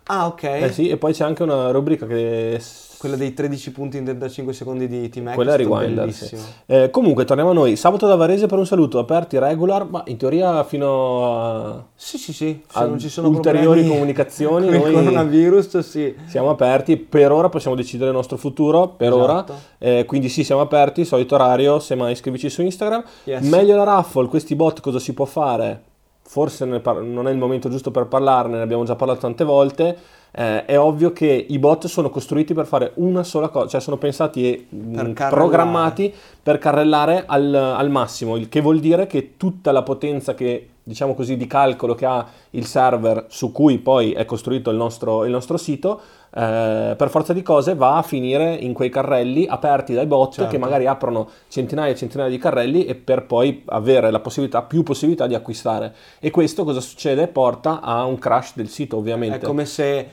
Ah, 0.04 0.26
ok. 0.26 0.42
Eh 0.42 0.72
sì, 0.72 0.88
e 0.88 0.96
poi 0.96 1.12
c'è 1.12 1.24
anche 1.24 1.42
una 1.42 1.70
rubrica 1.70 2.06
che 2.06 2.60
quella 3.04 3.16
dei 3.16 3.34
13 3.34 3.72
punti 3.72 3.98
in 3.98 4.04
35 4.04 4.52
secondi 4.54 4.88
di 4.88 5.10
X. 5.10 5.34
Quella 5.34 5.54
è 5.54 5.56
Rewinder, 5.58 6.10
sì. 6.10 6.38
eh, 6.66 6.88
comunque, 6.90 7.26
torniamo 7.26 7.50
a 7.50 7.52
noi. 7.52 7.76
Sabato 7.76 8.06
da 8.06 8.14
Varese 8.14 8.46
per 8.46 8.58
un 8.58 8.66
saluto, 8.66 8.98
aperti 8.98 9.38
regular, 9.38 9.86
ma 9.88 10.02
in 10.06 10.16
teoria 10.16 10.64
fino 10.64 11.34
a... 11.34 11.84
Sì, 11.94 12.16
sì, 12.16 12.32
sì. 12.32 12.62
Se 12.66 12.86
non 12.86 12.98
ci 12.98 13.10
sono 13.10 13.28
ulteriori 13.28 13.86
comunicazioni, 13.86 14.66
con 14.78 14.88
il 14.88 14.94
coronavirus, 14.94 15.78
sì. 15.80 16.14
Siamo 16.26 16.48
aperti, 16.48 16.96
per 16.96 17.30
ora 17.30 17.50
possiamo 17.50 17.76
decidere 17.76 18.10
il 18.10 18.16
nostro 18.16 18.38
futuro, 18.38 18.88
per 18.88 19.12
esatto. 19.12 19.22
ora. 19.22 19.44
Eh, 19.78 20.04
quindi 20.06 20.30
sì, 20.30 20.42
siamo 20.42 20.62
aperti, 20.62 21.04
solito 21.04 21.34
orario, 21.34 21.78
se 21.80 21.94
mai 21.94 22.12
iscrivici 22.12 22.48
su 22.48 22.62
Instagram. 22.62 23.04
Yes. 23.24 23.46
Meglio 23.46 23.76
la 23.76 23.84
raffle, 23.84 24.28
questi 24.28 24.54
bot 24.54 24.80
cosa 24.80 24.98
si 24.98 25.12
può 25.12 25.26
fare? 25.26 25.92
Forse 26.26 26.64
non 26.64 27.28
è 27.28 27.30
il 27.30 27.38
momento 27.38 27.68
giusto 27.68 27.90
per 27.90 28.06
parlarne, 28.06 28.56
ne 28.56 28.62
abbiamo 28.62 28.84
già 28.84 28.96
parlato 28.96 29.20
tante 29.20 29.44
volte 29.44 29.96
eh, 30.36 30.64
è 30.64 30.78
ovvio 30.78 31.12
che 31.12 31.46
i 31.48 31.58
bot 31.60 31.86
sono 31.86 32.10
costruiti 32.10 32.54
per 32.54 32.66
fare 32.66 32.92
una 32.96 33.22
sola 33.22 33.48
cosa, 33.48 33.68
cioè 33.68 33.80
sono 33.80 33.98
pensati 33.98 34.50
e 34.50 34.66
per 34.68 35.12
programmati 35.30 36.12
per 36.42 36.58
carrellare 36.58 37.24
al, 37.26 37.54
al, 37.54 37.88
massimo, 37.88 38.36
il 38.36 38.48
che 38.48 38.60
vuol 38.60 38.80
dire 38.80 39.06
che 39.06 39.36
tutta 39.36 39.70
la 39.70 39.82
potenza 39.82 40.34
che, 40.34 40.70
diciamo 40.82 41.14
così, 41.14 41.36
di 41.36 41.46
calcolo 41.46 41.94
che 41.94 42.04
ha 42.04 42.26
il 42.50 42.66
server 42.66 43.26
su 43.28 43.52
cui 43.52 43.78
poi 43.78 44.12
è 44.12 44.24
costruito 44.24 44.70
il 44.70 44.76
nostro, 44.76 45.24
il 45.24 45.30
nostro 45.30 45.56
sito, 45.56 46.00
eh, 46.36 46.94
per 46.96 47.10
forza 47.10 47.32
di 47.32 47.42
cose 47.42 47.76
va 47.76 47.96
a 47.96 48.02
finire 48.02 48.54
in 48.54 48.72
quei 48.72 48.90
carrelli 48.90 49.46
aperti 49.46 49.94
dai 49.94 50.06
bot 50.06 50.34
certo. 50.34 50.50
che 50.50 50.58
magari 50.58 50.86
aprono 50.86 51.28
centinaia 51.48 51.92
e 51.92 51.96
centinaia 51.96 52.28
di 52.28 52.38
carrelli 52.38 52.86
e 52.86 52.96
per 52.96 53.24
poi 53.24 53.62
avere 53.66 54.10
la 54.10 54.18
possibilità, 54.18 54.62
più 54.62 54.82
possibilità 54.82 55.28
di 55.28 55.34
acquistare. 55.34 55.94
E 56.18 56.30
questo 56.30 56.64
cosa 56.64 56.80
succede? 56.80 57.28
Porta 57.28 57.80
a 57.80 58.04
un 58.04 58.18
crash 58.18 58.56
del 58.56 58.68
sito 58.68 58.96
ovviamente. 58.96 59.36
È 59.36 59.40
come 59.40 59.64
se 59.64 60.08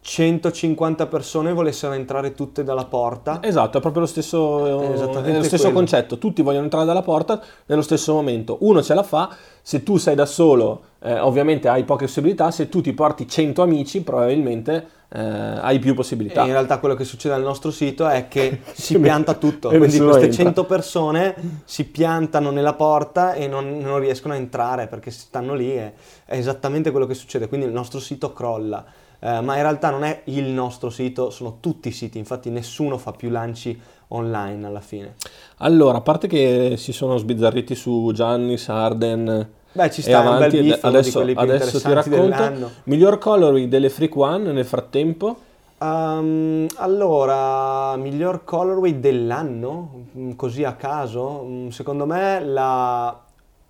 150 0.00 1.06
persone 1.08 1.52
volessero 1.52 1.92
entrare 1.92 2.32
tutte 2.32 2.62
dalla 2.62 2.84
porta. 2.84 3.40
Esatto, 3.42 3.78
è 3.78 3.80
proprio 3.80 4.02
lo 4.02 4.08
stesso, 4.08 4.82
è 4.82 5.32
lo 5.32 5.42
stesso 5.42 5.72
concetto, 5.72 6.16
tutti 6.16 6.42
vogliono 6.42 6.62
entrare 6.62 6.86
dalla 6.86 7.02
porta 7.02 7.42
nello 7.66 7.82
stesso 7.82 8.14
momento, 8.14 8.58
uno 8.60 8.82
ce 8.82 8.94
la 8.94 9.02
fa, 9.02 9.28
se 9.60 9.82
tu 9.82 9.96
sei 9.96 10.14
da 10.14 10.24
solo 10.24 10.82
eh, 11.02 11.18
ovviamente 11.18 11.68
hai 11.68 11.82
poche 11.82 12.04
possibilità, 12.04 12.52
se 12.52 12.68
tu 12.68 12.80
ti 12.80 12.92
porti 12.92 13.26
100 13.26 13.62
amici 13.62 14.02
probabilmente 14.02 14.95
eh, 15.08 15.20
hai 15.20 15.78
più 15.78 15.94
possibilità. 15.94 16.42
E 16.42 16.46
in 16.46 16.52
realtà 16.52 16.78
quello 16.78 16.94
che 16.94 17.04
succede 17.04 17.34
al 17.34 17.42
nostro 17.42 17.70
sito 17.70 18.06
è 18.08 18.28
che 18.28 18.60
si 18.72 18.98
pianta 18.98 19.34
tutto, 19.34 19.68
quindi 19.76 19.98
queste 19.98 20.30
100 20.30 20.64
persone 20.64 21.62
si 21.64 21.84
piantano 21.84 22.50
nella 22.50 22.74
porta 22.74 23.34
e 23.34 23.46
non, 23.46 23.78
non 23.78 23.98
riescono 23.98 24.34
a 24.34 24.36
entrare 24.36 24.86
perché 24.86 25.10
stanno 25.10 25.54
lì, 25.54 25.70
è, 25.70 25.92
è 26.24 26.36
esattamente 26.36 26.90
quello 26.90 27.06
che 27.06 27.14
succede, 27.14 27.48
quindi 27.48 27.66
il 27.66 27.72
nostro 27.72 28.00
sito 28.00 28.32
crolla. 28.32 28.84
Eh, 29.18 29.40
ma 29.40 29.56
in 29.56 29.62
realtà 29.62 29.90
non 29.90 30.04
è 30.04 30.22
il 30.24 30.44
nostro 30.44 30.90
sito, 30.90 31.30
sono 31.30 31.56
tutti 31.60 31.88
i 31.88 31.92
siti, 31.92 32.18
infatti 32.18 32.50
nessuno 32.50 32.98
fa 32.98 33.12
più 33.12 33.30
lanci 33.30 33.80
online 34.08 34.66
alla 34.66 34.80
fine. 34.80 35.14
Allora, 35.58 35.98
a 35.98 36.00
parte 36.02 36.28
che 36.28 36.74
si 36.76 36.92
sono 36.92 37.16
sbizzarriti 37.16 37.74
su 37.74 38.10
Gianni, 38.12 38.58
Sarden, 38.58 39.48
Beh, 39.76 39.90
ci 39.90 40.00
sta 40.00 40.20
un 40.20 40.38
bel 40.38 40.78
adesso, 40.80 41.26
adesso 41.34 41.80
ti 41.80 41.92
racconto. 41.92 42.20
Dell'anno. 42.20 42.70
Miglior 42.84 43.18
colorway 43.18 43.68
delle 43.68 43.90
Freak 43.90 44.16
One 44.16 44.50
nel 44.52 44.64
frattempo? 44.64 45.36
Um, 45.78 46.66
allora, 46.76 47.94
miglior 47.96 48.44
colorway 48.44 48.98
dell'anno, 48.98 50.04
mm, 50.16 50.30
così 50.32 50.64
a 50.64 50.72
caso, 50.72 51.44
mm, 51.46 51.68
secondo 51.68 52.06
me 52.06 52.42
la, 52.42 53.14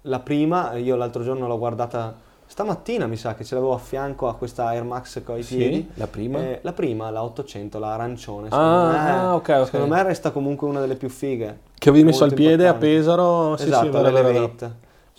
la 0.03 0.19
prima, 0.21 0.75
io 0.75 0.95
l'altro 0.95 1.25
giorno 1.25 1.49
l'ho 1.49 1.59
guardata 1.59 2.15
stamattina, 2.47 3.09
mi 3.09 3.17
sa 3.17 3.35
che 3.35 3.43
ce 3.43 3.57
l'avevo 3.57 3.75
a 3.75 3.79
fianco 3.79 4.29
a 4.29 4.37
questa 4.37 4.67
Air 4.67 4.85
Max 4.85 5.21
con 5.25 5.37
i 5.37 5.43
Sì, 5.43 5.57
piedi. 5.57 5.91
la 5.95 6.07
prima? 6.07 6.39
Eh, 6.39 6.61
la 6.63 6.73
prima, 6.73 7.11
la 7.11 7.25
800, 7.25 7.81
la 7.81 7.95
arancione. 7.95 8.47
Ah, 8.53 8.53
secondo 8.53 8.87
me, 8.93 9.11
ah, 9.11 9.35
ok, 9.35 9.49
ok. 9.49 9.65
Secondo 9.65 9.95
me 9.97 10.03
resta 10.05 10.31
comunque 10.31 10.69
una 10.69 10.79
delle 10.79 10.95
più 10.95 11.09
fighe. 11.09 11.59
Che 11.77 11.89
avevi 11.89 12.05
messo 12.05 12.23
al 12.23 12.33
piede 12.33 12.69
a 12.69 12.73
importante. 12.75 12.87
Pesaro. 12.87 13.57
Sì, 13.57 13.63
sì, 13.65 13.69
esatto, 13.71 13.91
vero, 13.91 14.13
vero, 14.13 14.29
vero. 14.29 14.53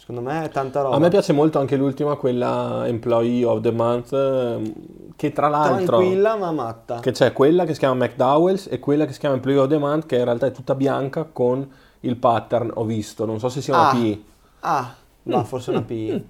Secondo 0.07 0.29
me 0.29 0.45
è 0.45 0.49
tanta 0.49 0.83
roba. 0.83 0.95
A 0.95 0.99
me 0.99 1.09
piace 1.09 1.33
molto 1.33 1.59
anche 1.59 1.75
l'ultima, 1.75 2.15
quella 2.15 2.87
Employee 2.87 3.43
of 3.43 3.59
the 3.59 3.71
Month, 3.71 5.11
che 5.17 5.33
tra 5.33 5.49
l'altro... 5.49 5.97
Tranquilla 5.97 6.37
ma 6.37 6.51
matta. 6.53 7.01
Che 7.01 7.11
c'è 7.11 7.33
quella 7.33 7.65
che 7.65 7.73
si 7.73 7.79
chiama 7.79 8.05
McDowell's 8.05 8.67
e 8.71 8.79
quella 8.79 9.05
che 9.05 9.11
si 9.11 9.19
chiama 9.19 9.35
Employee 9.35 9.59
of 9.59 9.67
the 9.67 9.77
Month, 9.77 10.05
che 10.05 10.15
in 10.15 10.23
realtà 10.23 10.45
è 10.45 10.51
tutta 10.51 10.75
bianca 10.75 11.25
con 11.29 11.69
il 11.99 12.15
pattern, 12.15 12.71
ho 12.75 12.85
visto, 12.85 13.25
non 13.25 13.37
so 13.39 13.49
se 13.49 13.59
sia 13.59 13.73
una 13.73 13.89
Ah. 13.89 13.93
P. 13.93 14.17
Ah, 14.61 14.93
no, 15.23 15.43
forse 15.43 15.71
una 15.71 15.81
P. 15.81 16.21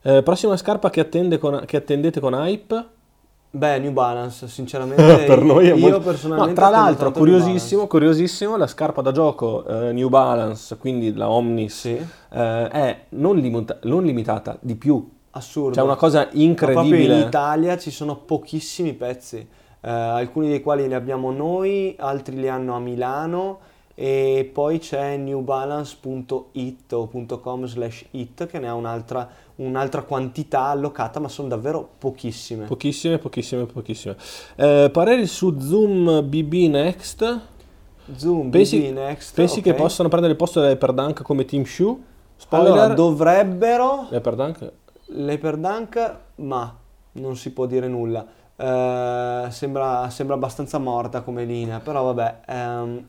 Eh, 0.00 0.22
prossima 0.22 0.56
scarpa 0.56 0.88
che, 0.88 1.00
attende 1.00 1.36
con- 1.36 1.64
che 1.66 1.76
attendete 1.76 2.20
con 2.20 2.32
hype? 2.32 2.86
Beh, 3.52 3.78
New 3.80 3.90
Balance, 3.92 4.46
sinceramente. 4.46 5.24
per 5.26 5.42
noi 5.42 5.68
è 5.68 5.74
io 5.74 5.78
molto... 5.78 6.00
personalmente 6.00 6.50
No, 6.50 6.56
tra 6.56 6.68
l'altro, 6.68 7.10
curiosissimo, 7.10 7.86
curiosissimo, 7.88 8.56
la 8.56 8.68
scarpa 8.68 9.02
da 9.02 9.10
gioco 9.10 9.66
eh, 9.66 9.92
New 9.92 10.08
Balance, 10.08 10.76
quindi 10.76 11.12
la 11.14 11.28
Omnis, 11.28 11.80
Sì. 11.80 11.90
eh, 11.90 12.68
è 12.68 13.00
non, 13.10 13.36
limita- 13.36 13.78
non 13.82 14.04
limitata, 14.04 14.56
di 14.60 14.76
più. 14.76 15.18
Assurdo. 15.32 15.76
C'è 15.76 15.82
una 15.82 15.96
cosa 15.96 16.22
proprio 16.24 16.42
in 16.42 16.50
incredibile. 16.50 17.18
Italia 17.20 17.78
ci 17.78 17.90
sono 17.90 18.16
pochissimi 18.16 18.92
pezzi, 18.94 19.36
eh, 19.80 19.90
alcuni 19.90 20.48
dei 20.48 20.60
quali 20.60 20.86
li 20.86 20.94
abbiamo 20.94 21.30
noi, 21.30 21.94
altri 21.98 22.36
li 22.36 22.48
hanno 22.48 22.74
a 22.74 22.80
Milano 22.80 23.58
e 23.94 24.48
poi 24.52 24.78
c'è 24.78 25.16
newbalance.it 25.18 26.92
o 26.92 27.10
.com 27.40 27.66
slash 27.66 28.06
it 28.12 28.46
che 28.46 28.58
ne 28.58 28.68
ha 28.68 28.74
un'altra, 28.74 29.28
un'altra 29.60 30.02
quantità 30.02 30.64
allocata, 30.64 31.20
ma 31.20 31.28
sono 31.28 31.48
davvero 31.48 31.88
pochissime. 31.98 32.66
Pochissime, 32.66 33.18
pochissime, 33.18 33.66
pochissime. 33.66 34.16
Eh, 34.56 34.90
pareri 34.92 35.26
su 35.26 35.58
Zoom 35.60 36.26
BB 36.26 36.52
Next? 36.70 37.40
Zoom, 38.16 38.50
Pensi, 38.50 38.80
BB 38.80 38.94
Next, 38.94 39.34
pensi 39.34 39.60
che 39.60 39.70
ok. 39.70 39.76
possano 39.76 40.08
prendere 40.08 40.32
il 40.32 40.38
posto 40.38 40.60
dell'Hyperdunk 40.60 41.22
come 41.22 41.44
Team 41.44 41.64
Shoe? 41.64 41.96
Spoiler? 42.36 42.72
Allora, 42.72 42.94
dovrebbero 42.94 44.06
L'Hyperdunk? 44.10 44.72
L'Hyperdunk, 45.06 46.16
ma 46.36 46.76
non 47.12 47.36
si 47.36 47.52
può 47.52 47.66
dire 47.66 47.86
nulla. 47.86 48.26
Eh, 48.56 49.46
sembra, 49.50 50.08
sembra 50.10 50.34
abbastanza 50.34 50.78
morta 50.78 51.20
come 51.20 51.44
linea, 51.44 51.80
però 51.80 52.02
vabbè, 52.12 52.40
ehm, 52.46 53.04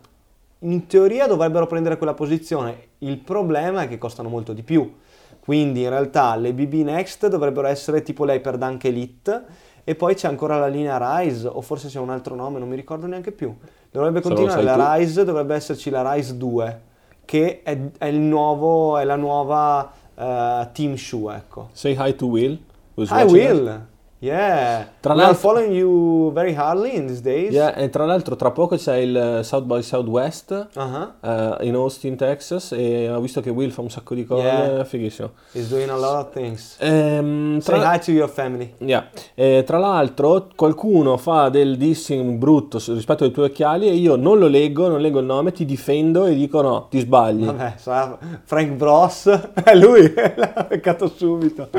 in 0.59 0.87
teoria 0.87 1.27
dovrebbero 1.27 1.65
prendere 1.65 1.97
quella 1.97 2.13
posizione. 2.13 2.89
Il 2.99 3.17
problema 3.17 3.83
è 3.83 3.87
che 3.87 3.97
costano 3.97 4.29
molto 4.29 4.53
di 4.53 4.63
più. 4.63 4.99
Quindi 5.41 5.81
in 5.81 5.89
realtà 5.89 6.35
le 6.35 6.53
BB 6.53 6.83
Next 6.83 7.27
dovrebbero 7.27 7.67
essere 7.67 8.03
tipo 8.03 8.25
l'Hyperdunk 8.25 8.83
Elite 8.85 9.43
e 9.83 9.95
poi 9.95 10.13
c'è 10.13 10.27
ancora 10.27 10.59
la 10.59 10.67
linea 10.67 11.19
Rise 11.19 11.47
o 11.47 11.61
forse 11.61 11.87
c'è 11.87 11.99
un 11.99 12.11
altro 12.11 12.35
nome, 12.35 12.59
non 12.59 12.69
mi 12.69 12.75
ricordo 12.75 13.07
neanche 13.07 13.31
più. 13.31 13.53
Dovrebbe 13.89 14.21
continuare 14.21 14.61
la 14.61 14.75
tu. 14.75 14.99
Rise, 14.99 15.25
dovrebbe 15.25 15.55
esserci 15.55 15.89
la 15.89 16.13
Rise 16.13 16.37
2 16.37 16.81
che 17.25 17.61
è, 17.63 17.77
è 17.97 18.05
il 18.05 18.19
nuovo, 18.19 18.97
è 18.97 19.03
la 19.03 19.15
nuova 19.15 19.91
eh, 20.15 20.69
Team 20.73 20.95
Shoe, 20.95 21.35
ecco. 21.35 21.69
Say 21.71 21.95
hi 21.97 22.15
to 22.15 22.25
Will. 22.27 22.59
Hi. 22.95 23.23
Will, 23.23 23.87
yeah. 24.21 24.87
Tra 24.99 25.13
We 25.13 25.19
are 25.21 25.31
l'altro- 25.31 25.49
following 25.49 25.73
you 25.73 26.31
very 26.31 26.53
hardly 26.55 26.95
in 26.95 27.07
these 27.07 27.21
days. 27.21 27.51
Yeah, 27.51 27.75
e 27.75 27.89
tra 27.89 28.05
l'altro 28.05 28.35
tra 28.35 28.51
poco 28.51 28.75
c'è 28.77 28.97
il 28.97 29.39
South 29.43 29.63
by 29.65 29.81
Southwest 29.81 30.67
Uh-huh. 30.75 31.07
eh, 31.21 31.57
in 31.67 31.75
Austin, 31.75 32.15
Texas 32.15 32.71
e 32.73 33.09
ho 33.09 33.19
visto 33.19 33.41
che 33.41 33.49
Will 33.49 33.71
fa 33.71 33.81
un 33.81 33.89
sacco 33.89 34.13
di 34.15 34.25
cose, 34.25 34.43
Yeah. 34.43 34.83
fighissimo. 34.83 35.31
He's 35.53 35.67
doing 35.69 35.89
a 35.89 35.95
lot 35.97 36.27
of 36.27 36.29
things. 36.33 36.75
Ehm, 36.79 37.59
Say 37.59 37.79
tra, 37.79 37.93
hi 37.95 37.99
to 37.99 38.11
your 38.11 38.29
family. 38.29 38.73
yeah. 38.77 39.07
Eh, 39.33 39.63
tra 39.65 39.77
l'altro 39.77 40.47
qualcuno 40.55 41.17
fa 41.17 41.49
del 41.49 41.77
dissing 41.77 42.37
brutto 42.37 42.79
rispetto 42.87 43.23
ai 43.23 43.31
tuoi 43.31 43.47
occhiali 43.47 43.87
e 43.87 43.93
io 43.93 44.15
non 44.15 44.37
lo 44.39 44.47
leggo, 44.47 44.87
non 44.87 45.01
leggo 45.01 45.19
il 45.19 45.25
nome, 45.25 45.51
ti 45.51 45.65
difendo 45.65 46.25
e 46.25 46.35
dico 46.35 46.61
no, 46.61 46.87
ti 46.89 46.99
sbagli. 46.99 47.45
Vabbè, 47.45 47.73
sarà 47.77 48.17
Frank 48.43 48.69
Bros. 48.73 49.27
È 49.63 49.75
lui, 49.75 50.13
l'ha 50.35 50.65
beccato 50.69 51.07
subito. 51.07 51.69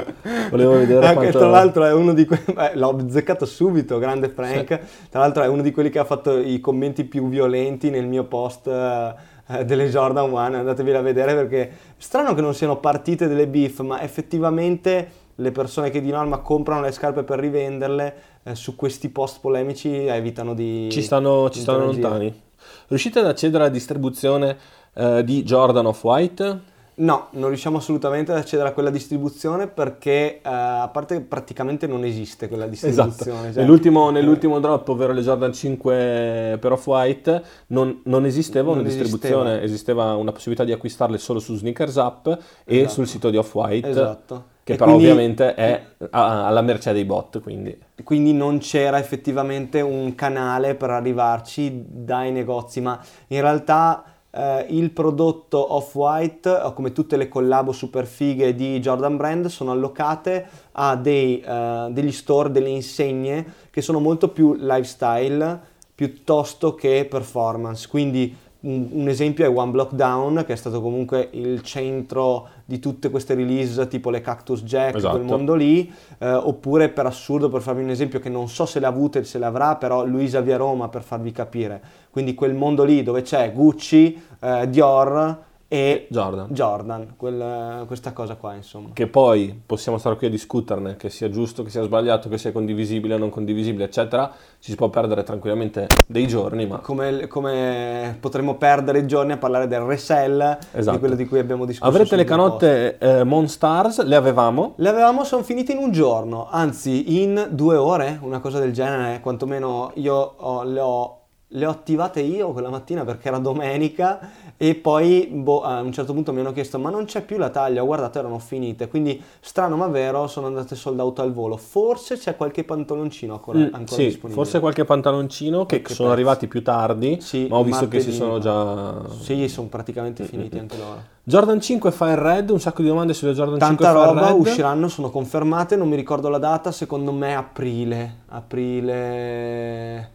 Volevo 0.51 0.73
vedere 0.73 1.07
Anche, 1.07 1.15
quanto- 1.21 1.39
Tra 1.39 1.49
l'altro 1.49 1.85
è 1.85 1.93
uno 1.93 2.13
di 2.13 2.25
l'ho 2.75 2.97
azzeccato 2.97 3.45
subito, 3.45 3.99
grande 3.99 4.29
Frank. 4.29 4.81
Tra 5.11 5.21
l'altro 5.21 5.43
è 5.43 5.49
uno 5.49 5.63
di 5.63 5.71
quelli 5.71 5.91
che 5.91 5.99
ha 5.99 6.05
fatto 6.05 6.39
i 6.39 6.61
commenti 6.61 7.05
più 7.05 7.29
violenti 7.29 7.91
nel 7.91 8.07
mio 8.07 8.25
post 8.25 8.67
eh, 8.67 9.15
eh, 9.49 9.65
delle 9.65 9.89
Jordan 9.89 10.31
1. 10.31 10.39
Andatevela 10.39 10.99
a 10.99 11.03
vedere 11.03 11.35
perché... 11.35 11.71
Strano 11.97 12.35
che 12.35 12.41
non 12.41 12.55
siano 12.55 12.79
partite 12.79 13.29
delle 13.29 13.47
beef, 13.47 13.81
ma 13.81 14.03
effettivamente 14.03 15.21
le 15.37 15.53
persone 15.53 15.91
che 15.91 16.01
di 16.01 16.11
norma 16.11 16.39
comprano 16.39 16.83
le 16.83 16.93
scarpe 16.93 17.23
per 17.23 17.39
rivenderle 17.39 18.15
eh, 18.43 18.55
su 18.55 18.75
questi 18.77 19.09
post 19.09 19.41
polemici 19.41 19.89
evitano 20.07 20.55
di... 20.55 20.89
Ci 20.91 21.03
stanno, 21.03 21.49
ci 21.51 21.61
stanno 21.61 21.87
lontani. 21.87 22.41
Riuscite 22.89 23.21
ad 23.21 23.27
accedere 23.27 23.65
alla 23.65 23.73
distribuzione 23.73 24.57
eh, 24.95 25.23
di 25.25 25.43
Jordan 25.43 25.87
Off-White? 25.87 26.71
No, 26.95 27.29
non 27.33 27.49
riusciamo 27.49 27.79
assolutamente 27.79 28.33
ad 28.33 28.39
accedere 28.39 28.69
a 28.69 28.73
quella 28.73 28.91
distribuzione 28.91 29.67
perché 29.67 30.37
eh, 30.37 30.41
a 30.43 30.89
parte 30.93 31.21
praticamente 31.23 31.87
non 31.87 32.05
esiste 32.05 32.49
quella 32.49 32.67
Esatto. 32.71 32.87
distribuzione. 32.89 33.53
cioè- 33.53 33.63
Nell'ultimo, 33.63 34.11
nell'ultimo 34.11 34.61
drop, 34.61 34.87
ovvero 34.89 35.13
le 35.15 35.23
Jordan 35.23 35.53
5 35.55 36.59
per 36.61 36.73
Off-White, 36.73 37.43
non, 37.69 38.01
non 38.05 38.27
esisteva 38.27 38.69
Non 38.71 38.81
una 38.81 38.89
distribuzione, 38.89 39.63
esisteva. 39.63 40.15
una 40.17 40.33
possibilità 40.33 40.65
di 40.65 40.73
acquistarle 40.73 41.17
solo 41.17 41.39
su 41.39 41.57
Sneakers 41.57 41.97
App 41.97 42.27
e 42.29 42.37
Esatto. 42.67 42.93
sul 42.93 43.07
sito 43.09 43.31
di 43.31 43.39
Off-White, 43.39 43.89
Esatto. 43.89 44.45
che 44.63 44.75
E 44.75 44.77
però 44.77 44.91
quindi- 44.91 45.09
ovviamente 45.11 45.55
è 45.55 45.83
alla 46.11 46.61
mercé 46.61 46.93
dei 46.93 47.05
bot, 47.07 47.41
quindi... 47.41 47.77
quindi 48.05 48.35
non 48.35 48.59
c'era 48.59 48.99
effettivamente 48.99 49.81
un 49.81 50.15
canale 50.15 50.75
per 50.75 50.91
arrivarci 50.91 51.85
dai 51.89 52.31
negozi, 52.33 52.81
ma 52.83 53.01
in 53.29 53.41
realtà 53.41 54.05
eh, 54.33 54.67
il 54.71 54.91
prodotto 54.91 55.75
Off-White, 55.75 56.49
o 56.49 56.73
come 56.73 56.93
tutte 56.93 57.17
le 57.17 57.29
collabo 57.29 57.73
super 57.73 58.07
fighe 58.07 58.55
di 58.55 58.81
Jordan 58.81 59.17
Brand, 59.17 59.47
sono 59.47 59.71
allocate 59.71 60.47
a 60.73 60.97
dei, 60.97 61.41
eh, 61.41 61.89
degli 61.91 62.13
store, 62.13 62.51
delle 62.51 62.71
insegne 62.71 63.45
che 63.71 63.83
sono 63.83 64.01
molto 64.01 64.29
più 64.29 64.55
lifestyle 64.55 65.71
piuttosto 65.95 66.75
che 66.75 67.07
performance. 67.09 67.87
Quindi 67.87 68.35
un, 68.63 68.89
un 68.93 69.09
esempio 69.09 69.45
è 69.45 69.49
One 69.49 69.71
Block 69.73 69.93
Down, 69.93 70.45
che 70.47 70.53
è 70.53 70.57
stato 70.57 70.81
comunque 70.81 71.29
il 71.33 71.63
centro 71.63 72.49
di 72.65 72.79
tutte 72.79 73.11
queste 73.11 73.35
release, 73.35 73.87
tipo 73.89 74.09
le 74.11 74.21
Cactus 74.21 74.63
Jack, 74.63 74.97
Esatto. 74.97 75.17
quel 75.17 75.27
mondo 75.27 75.55
lì, 75.55 75.93
eh, 76.19 76.33
oppure 76.33 76.89
per 76.89 77.07
assurdo, 77.07 77.49
per 77.49 77.61
farvi 77.61 77.83
un 77.83 77.91
esempio 77.91 78.21
che 78.21 78.29
non 78.29 78.49
so 78.49 78.65
se 78.65 78.79
l'ha 78.81 78.89
avuto 78.89 79.19
e 79.19 79.25
se 79.25 79.39
l'avrà, 79.39 79.77
però 79.77 80.05
Luisa 80.05 80.41
via 80.41 80.57
Roma 80.57 80.89
per 80.89 81.03
farvi 81.03 81.33
capire. 81.33 81.83
Quindi 82.13 82.35
quel 82.35 82.53
mondo 82.53 82.85
lì 82.85 83.03
dove 83.03 83.23
c'è 83.23 83.51
Gucci, 83.55 84.23
eh, 84.39 84.69
Dior 84.69 85.39
e 85.67 86.07
Jordan. 86.11 86.49
Jordan, 86.51 87.15
quel- 87.17 87.85
questa 87.87 88.13
cosa 88.13 88.35
qua 88.35 88.53
insomma. 88.53 88.91
Che 88.93 89.07
poi 89.07 89.59
possiamo 89.65 89.97
stare 89.97 90.17
qui 90.19 90.27
a 90.27 90.31
discuterne, 90.31 90.97
che 90.97 91.09
sia 91.09 91.31
giusto, 91.31 91.63
che 91.63 91.71
sia 91.71 91.83
sbagliato, 91.83 92.29
che 92.29 92.37
sia 92.37 92.53
condivisibile 92.53 93.15
o 93.15 93.17
non 93.17 93.31
condivisibile, 93.31 93.85
eccetera. 93.85 94.31
Ci 94.59 94.71
si 94.73 94.77
può 94.77 94.91
perdere 94.91 95.23
tranquillamente 95.23 95.87
dei 96.07 96.27
giorni, 96.27 96.67
ma 96.67 96.81
Come, 96.81 97.27
come 97.29 98.15
potremmo 98.21 98.57
perdere 98.57 98.99
i 98.99 99.07
giorni 99.07 99.33
a 99.33 99.39
parlare 99.39 99.67
del 99.67 99.81
resell, 99.81 100.59
Esatto. 100.73 100.91
di 100.91 100.99
quello 100.99 101.15
di 101.15 101.27
cui 101.27 101.39
abbiamo 101.39 101.65
discusso. 101.65 101.89
avrete 101.89 102.17
le 102.17 102.25
canotte 102.25 102.99
eh, 102.99 103.25
Monstars, 103.25 104.03
le 104.05 104.17
avevamo. 104.17 104.75
Le 104.77 104.89
avevamo, 104.91 105.25
sono 105.25 105.43
finite 105.43 105.73
in 105.73 105.79
un 105.79 105.91
giorno, 105.91 106.49
anzi 106.51 107.23
in 107.23 107.47
due 107.51 107.77
ore, 107.77 108.19
una 108.21 108.41
cosa 108.41 108.59
del 108.59 108.75
genere, 108.75 109.21
quantomeno 109.21 109.93
io 109.95 110.15
ho- 110.37 110.65
le, 110.65 110.81
ho, 110.81 111.17
le 111.55 111.67
ho 111.67 111.71
attivate 111.71 112.21
io 112.21 112.53
quella 112.53 112.71
mattina 112.71 113.05
perché 113.05 113.29
era 113.29 113.39
domenica 113.39 114.31
e 114.57 114.75
poi 114.75 115.27
boh, 115.31 115.63
a 115.63 115.81
un 115.81 115.93
certo 115.93 116.13
punto 116.15 116.33
mi 116.33 116.41
hanno 116.41 116.53
chiesto 116.53 116.79
ma 116.79 116.89
non 116.89 117.05
c'è 117.05 117.23
più 117.23 117.37
la 117.37 117.51
taglia, 117.51 117.83
ho 117.83 117.87
guardato 117.87 118.19
erano 118.19 118.39
finite, 118.39 118.89
quindi 118.89 119.21
strano 119.41 119.77
ma 119.77 119.87
vero 119.89 120.27
sono 120.29 120.47
andate 120.47 120.75
sold 120.77 120.99
out 121.01 121.19
al 121.19 121.33
volo, 121.33 121.57
forse 121.57 122.17
c'è 122.17 122.37
qualche 122.37 122.65
pantaloncino 122.65 123.35
ancora, 123.35 123.59
Mm, 123.59 123.63
ancora 123.73 123.85
sì, 123.87 124.05
disponibile. 124.05 124.33
forse 124.35 124.61
qualche 124.61 124.85
pantaloncino 124.85 125.67
che 125.67 125.77
Qualche 125.81 125.95
sono 125.95 126.09
pezzo. 126.09 126.11
arrivati 126.21 126.47
più 126.47 126.63
tardi, 126.63 127.21
Sì, 127.21 127.47
ma 127.51 127.57
ho 127.59 127.65
visto 127.65 127.89
che 127.89 128.01
si 128.01 128.09
martedì, 128.11 128.17
sono 128.17 128.39
già... 128.39 129.09
Sì, 129.21 129.49
sono 129.49 129.69
praticamente 129.69 130.25
finiti 130.25 130.59
anche 130.59 130.77
loro. 130.79 131.03
Jordan 131.25 131.61
5 131.61 131.93
Fire 131.93 132.21
Red, 132.21 132.51
un 132.51 132.61
sacco 132.61 132.83
di 132.83 132.89
domande 132.89 133.13
sulle 133.15 133.33
Jordan 133.33 133.59
Tanta 133.59 133.85
5 133.85 133.87
Fire 134.01 134.15
roba, 134.15 134.27
Red. 134.31 134.41
usciranno, 134.41 134.89
sono 134.89 135.11
confermate, 135.11 135.77
non 135.77 135.89
mi 135.89 135.97
ricordo 135.97 136.29
la 136.29 136.39
data, 136.39 136.73
secondo 136.73 137.13
me 137.13 137.35
aprile, 137.37 138.21
aprile, 138.29 140.11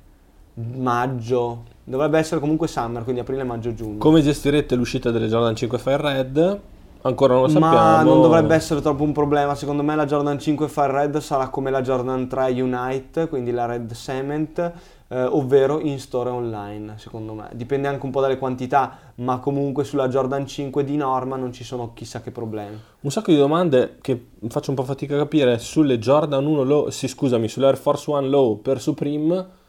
maggio, 0.57 1.63
dovrebbe 1.83 2.17
essere 2.17 2.39
comunque 2.39 2.67
summer, 2.67 3.03
quindi 3.03 3.21
aprile, 3.21 3.43
maggio, 3.43 3.73
giugno. 3.73 3.97
Come 3.97 4.21
gestirete 4.21 4.75
l'uscita 4.75 5.11
delle 5.11 5.27
Jordan 5.27 5.55
5 5.55 5.77
Fire 5.77 6.01
Red? 6.01 6.59
Ancora 7.01 7.33
non 7.33 7.43
lo 7.43 7.47
sappiamo. 7.47 7.75
Ma 7.75 8.01
non 8.01 8.21
dovrebbe 8.21 8.55
essere 8.55 8.81
troppo 8.81 9.03
un 9.03 9.13
problema. 9.13 9.55
Secondo 9.55 9.83
me 9.83 9.95
la 9.95 10.05
Jordan 10.05 10.39
5 10.39 10.67
Fire 10.67 10.91
Red 10.91 11.17
sarà 11.19 11.49
come 11.49 11.69
la 11.69 11.81
Jordan 11.81 12.27
3 12.27 12.59
Unite, 12.59 13.27
quindi 13.29 13.51
la 13.51 13.65
Red 13.65 13.93
Cement, 13.93 14.71
eh, 15.07 15.23
ovvero 15.23 15.79
in 15.79 15.99
store 15.99 16.31
online, 16.31 16.95
secondo 16.97 17.33
me. 17.33 17.49
Dipende 17.53 17.87
anche 17.87 18.03
un 18.03 18.11
po' 18.11 18.19
dalle 18.19 18.37
quantità, 18.37 18.97
ma 19.15 19.37
comunque 19.37 19.83
sulla 19.83 20.09
Jordan 20.09 20.45
5 20.45 20.83
di 20.83 20.97
norma 20.97 21.37
non 21.37 21.53
ci 21.53 21.63
sono 21.63 21.91
chissà 21.93 22.21
che 22.21 22.31
problemi. 22.31 22.77
Un 23.01 23.11
sacco 23.11 23.31
di 23.31 23.37
domande 23.37 23.97
che 24.01 24.29
faccio 24.49 24.71
un 24.71 24.75
po' 24.75 24.83
fatica 24.83 25.15
a 25.15 25.19
capire 25.19 25.59
sulle 25.59 25.99
Jordan 25.99 26.45
1 26.45 26.63
Low, 26.63 26.89
sì 26.89 27.07
scusami, 27.07 27.47
sull'Air 27.47 27.77
Force 27.77 28.09
One 28.11 28.27
Low 28.27 28.59
per 28.59 28.81
Supreme. 28.81 29.65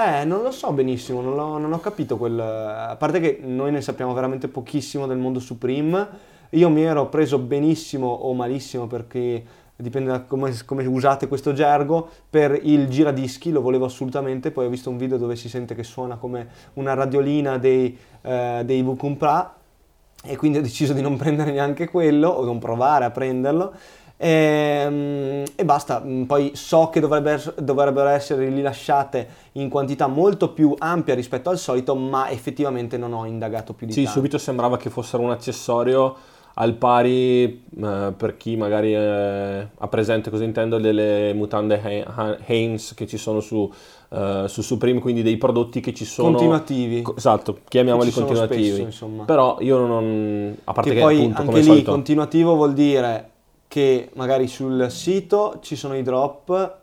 Eh, 0.00 0.24
non 0.24 0.42
lo 0.42 0.50
so 0.50 0.72
benissimo, 0.72 1.20
non, 1.20 1.60
non 1.60 1.72
ho 1.72 1.80
capito 1.80 2.16
quel... 2.16 2.40
A 2.40 2.96
parte 2.96 3.20
che 3.20 3.38
noi 3.42 3.70
ne 3.70 3.82
sappiamo 3.82 4.14
veramente 4.14 4.48
pochissimo 4.48 5.06
del 5.06 5.18
mondo 5.18 5.40
Supreme 5.40 6.28
io 6.50 6.68
mi 6.68 6.82
ero 6.82 7.08
preso 7.08 7.38
benissimo 7.38 8.08
o 8.08 8.32
malissimo 8.32 8.86
perché 8.86 9.44
dipende 9.76 10.10
da 10.10 10.22
come, 10.22 10.52
come, 10.64 10.84
usate 10.86 11.28
questo 11.28 11.52
gergo, 11.52 12.08
per 12.28 12.58
il 12.62 12.88
giradischi 12.88 13.50
lo 13.50 13.60
volevo 13.60 13.84
assolutamente, 13.84 14.50
poi 14.50 14.66
ho 14.66 14.68
visto 14.68 14.90
un 14.90 14.96
video 14.96 15.16
dove 15.16 15.36
si 15.36 15.48
sente 15.48 15.74
che 15.74 15.84
suona 15.84 16.16
come 16.16 16.48
una 16.74 16.94
radiolina 16.94 17.58
dei, 17.58 17.96
eh, 18.22 18.62
dei 18.64 18.82
Vukumpra 18.82 19.54
e 20.24 20.36
quindi 20.36 20.58
ho 20.58 20.62
deciso 20.62 20.92
di 20.92 21.02
non 21.02 21.16
prendere 21.18 21.52
neanche 21.52 21.88
quello 21.88 22.28
o 22.28 22.44
non 22.44 22.58
provare 22.58 23.04
a 23.04 23.10
prenderlo 23.10 23.72
e, 24.22 24.28
ehm, 24.28 25.44
e 25.54 25.64
basta, 25.64 26.04
poi 26.26 26.50
so 26.54 26.90
che 26.90 27.00
dovrebbe, 27.00 27.42
dovrebbero 27.56 28.10
essere 28.10 28.50
rilasciate 28.50 29.28
in 29.52 29.70
quantità 29.70 30.08
molto 30.08 30.50
più 30.50 30.74
ampia 30.76 31.14
rispetto 31.14 31.48
al 31.48 31.56
solito 31.56 31.94
ma 31.94 32.28
effettivamente 32.28 32.98
non 32.98 33.14
ho 33.14 33.24
indagato 33.24 33.72
più 33.72 33.86
di 33.86 33.92
sì, 33.92 34.02
tanto. 34.02 34.12
Sì, 34.12 34.16
subito 34.18 34.36
sembrava 34.36 34.76
che 34.76 34.90
fossero 34.90 35.22
un 35.22 35.30
accessorio 35.30 36.14
al 36.54 36.74
pari 36.74 37.62
eh, 37.80 38.12
per 38.14 38.36
chi 38.36 38.56
magari 38.56 38.94
eh, 38.94 39.68
ha 39.74 39.88
presente 39.88 40.28
cosa 40.28 40.44
intendo 40.44 40.78
delle 40.78 41.32
mutande 41.32 42.04
Haynes 42.46 42.92
che 42.94 43.06
ci 43.06 43.16
sono 43.16 43.40
su, 43.40 43.72
uh, 44.08 44.46
su 44.46 44.60
Supreme, 44.60 45.00
quindi 45.00 45.22
dei 45.22 45.38
prodotti 45.38 45.80
che 45.80 45.94
ci 45.94 46.04
sono 46.04 46.32
continuativi. 46.32 47.00
Co- 47.00 47.16
esatto, 47.16 47.60
chiamiamoli 47.66 48.10
continuativi. 48.10 48.82
Spesso, 48.82 49.06
Però 49.24 49.56
io 49.60 49.78
non 49.78 50.54
a 50.64 50.72
parte 50.72 50.90
che, 50.90 50.96
che 50.96 51.00
poi 51.00 51.20
appunto 51.20 51.40
anche 51.40 51.54
lì 51.54 51.64
solito... 51.64 51.90
continuativo 51.92 52.54
vuol 52.54 52.74
dire 52.74 53.28
che 53.70 54.10
magari 54.14 54.48
sul 54.48 54.90
sito 54.90 55.58
ci 55.60 55.76
sono 55.76 55.96
i 55.96 56.02
drop 56.02 56.78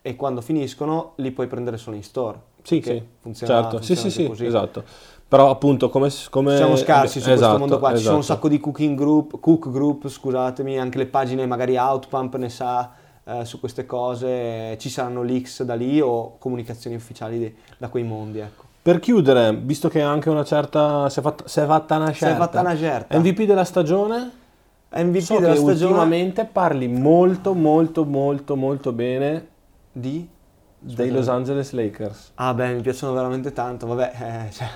e 0.00 0.14
quando 0.14 0.40
finiscono 0.40 1.14
li 1.16 1.32
puoi 1.32 1.48
prendere 1.48 1.78
solo 1.78 1.96
in 1.96 2.04
store. 2.04 2.38
Sì, 2.62 2.80
sì, 2.80 3.02
funziona, 3.18 3.54
certo. 3.54 3.76
Funziona 3.78 4.00
sì, 4.00 4.10
sì, 4.10 4.30
sì, 4.32 4.46
esatto. 4.46 4.84
Però 5.26 5.50
appunto 5.50 5.88
come... 5.88 6.12
come 6.30 6.54
Siamo 6.54 6.76
scarsi 6.76 7.20
su 7.20 7.28
esatto, 7.28 7.38
questo 7.38 7.58
mondo 7.58 7.78
qua, 7.80 7.96
ci 7.96 8.04
sono 8.04 8.14
un 8.14 8.20
esatto. 8.20 8.34
sacco 8.36 8.48
di 8.48 8.60
cooking 8.60 8.96
group, 8.96 9.40
cook 9.40 9.68
group, 9.68 10.06
scusatemi, 10.06 10.78
anche 10.78 10.98
le 10.98 11.06
pagine 11.06 11.44
magari 11.44 11.76
Outpump 11.76 12.36
ne 12.36 12.48
sa 12.50 12.92
eh, 13.24 13.44
su 13.44 13.58
queste 13.58 13.84
cose, 13.84 14.78
ci 14.78 14.90
saranno 14.90 15.24
leaks 15.24 15.64
da 15.64 15.74
lì 15.74 16.00
o 16.00 16.36
comunicazioni 16.38 16.94
ufficiali 16.94 17.38
di, 17.40 17.52
da 17.78 17.88
quei 17.88 18.04
mondi, 18.04 18.38
ecco. 18.38 18.62
Per 18.80 19.00
chiudere, 19.00 19.52
visto 19.56 19.88
che 19.88 20.02
anche 20.02 20.30
una 20.30 20.44
certa... 20.44 21.08
si 21.08 21.18
è 21.18 21.22
fatta, 21.22 21.48
si 21.48 21.58
è 21.58 21.66
fatta 21.66 21.96
una 21.96 22.12
certa... 22.12 22.26
Si 22.26 22.32
è 22.32 22.36
fatta 22.36 22.60
una 22.60 22.76
certa. 22.76 23.18
MVP 23.18 23.42
della 23.42 23.64
stagione? 23.64 24.46
MVP 24.90 25.20
so 25.20 25.38
della 25.38 25.52
che 25.52 25.58
stagione... 25.58 25.92
ultimamente 25.92 26.44
parli 26.46 26.88
molto 26.88 27.54
molto 27.54 28.04
molto 28.04 28.56
molto 28.56 28.92
bene 28.92 29.48
di 29.92 30.28
dei 30.80 31.10
Los 31.10 31.28
Angeles 31.28 31.72
Lakers. 31.72 32.32
Ah 32.34 32.54
beh, 32.54 32.74
mi 32.74 32.80
piacciono 32.82 33.12
veramente 33.12 33.52
tanto, 33.52 33.86
vabbè, 33.86 34.12
eh, 34.14 34.52
cioè, 34.52 34.68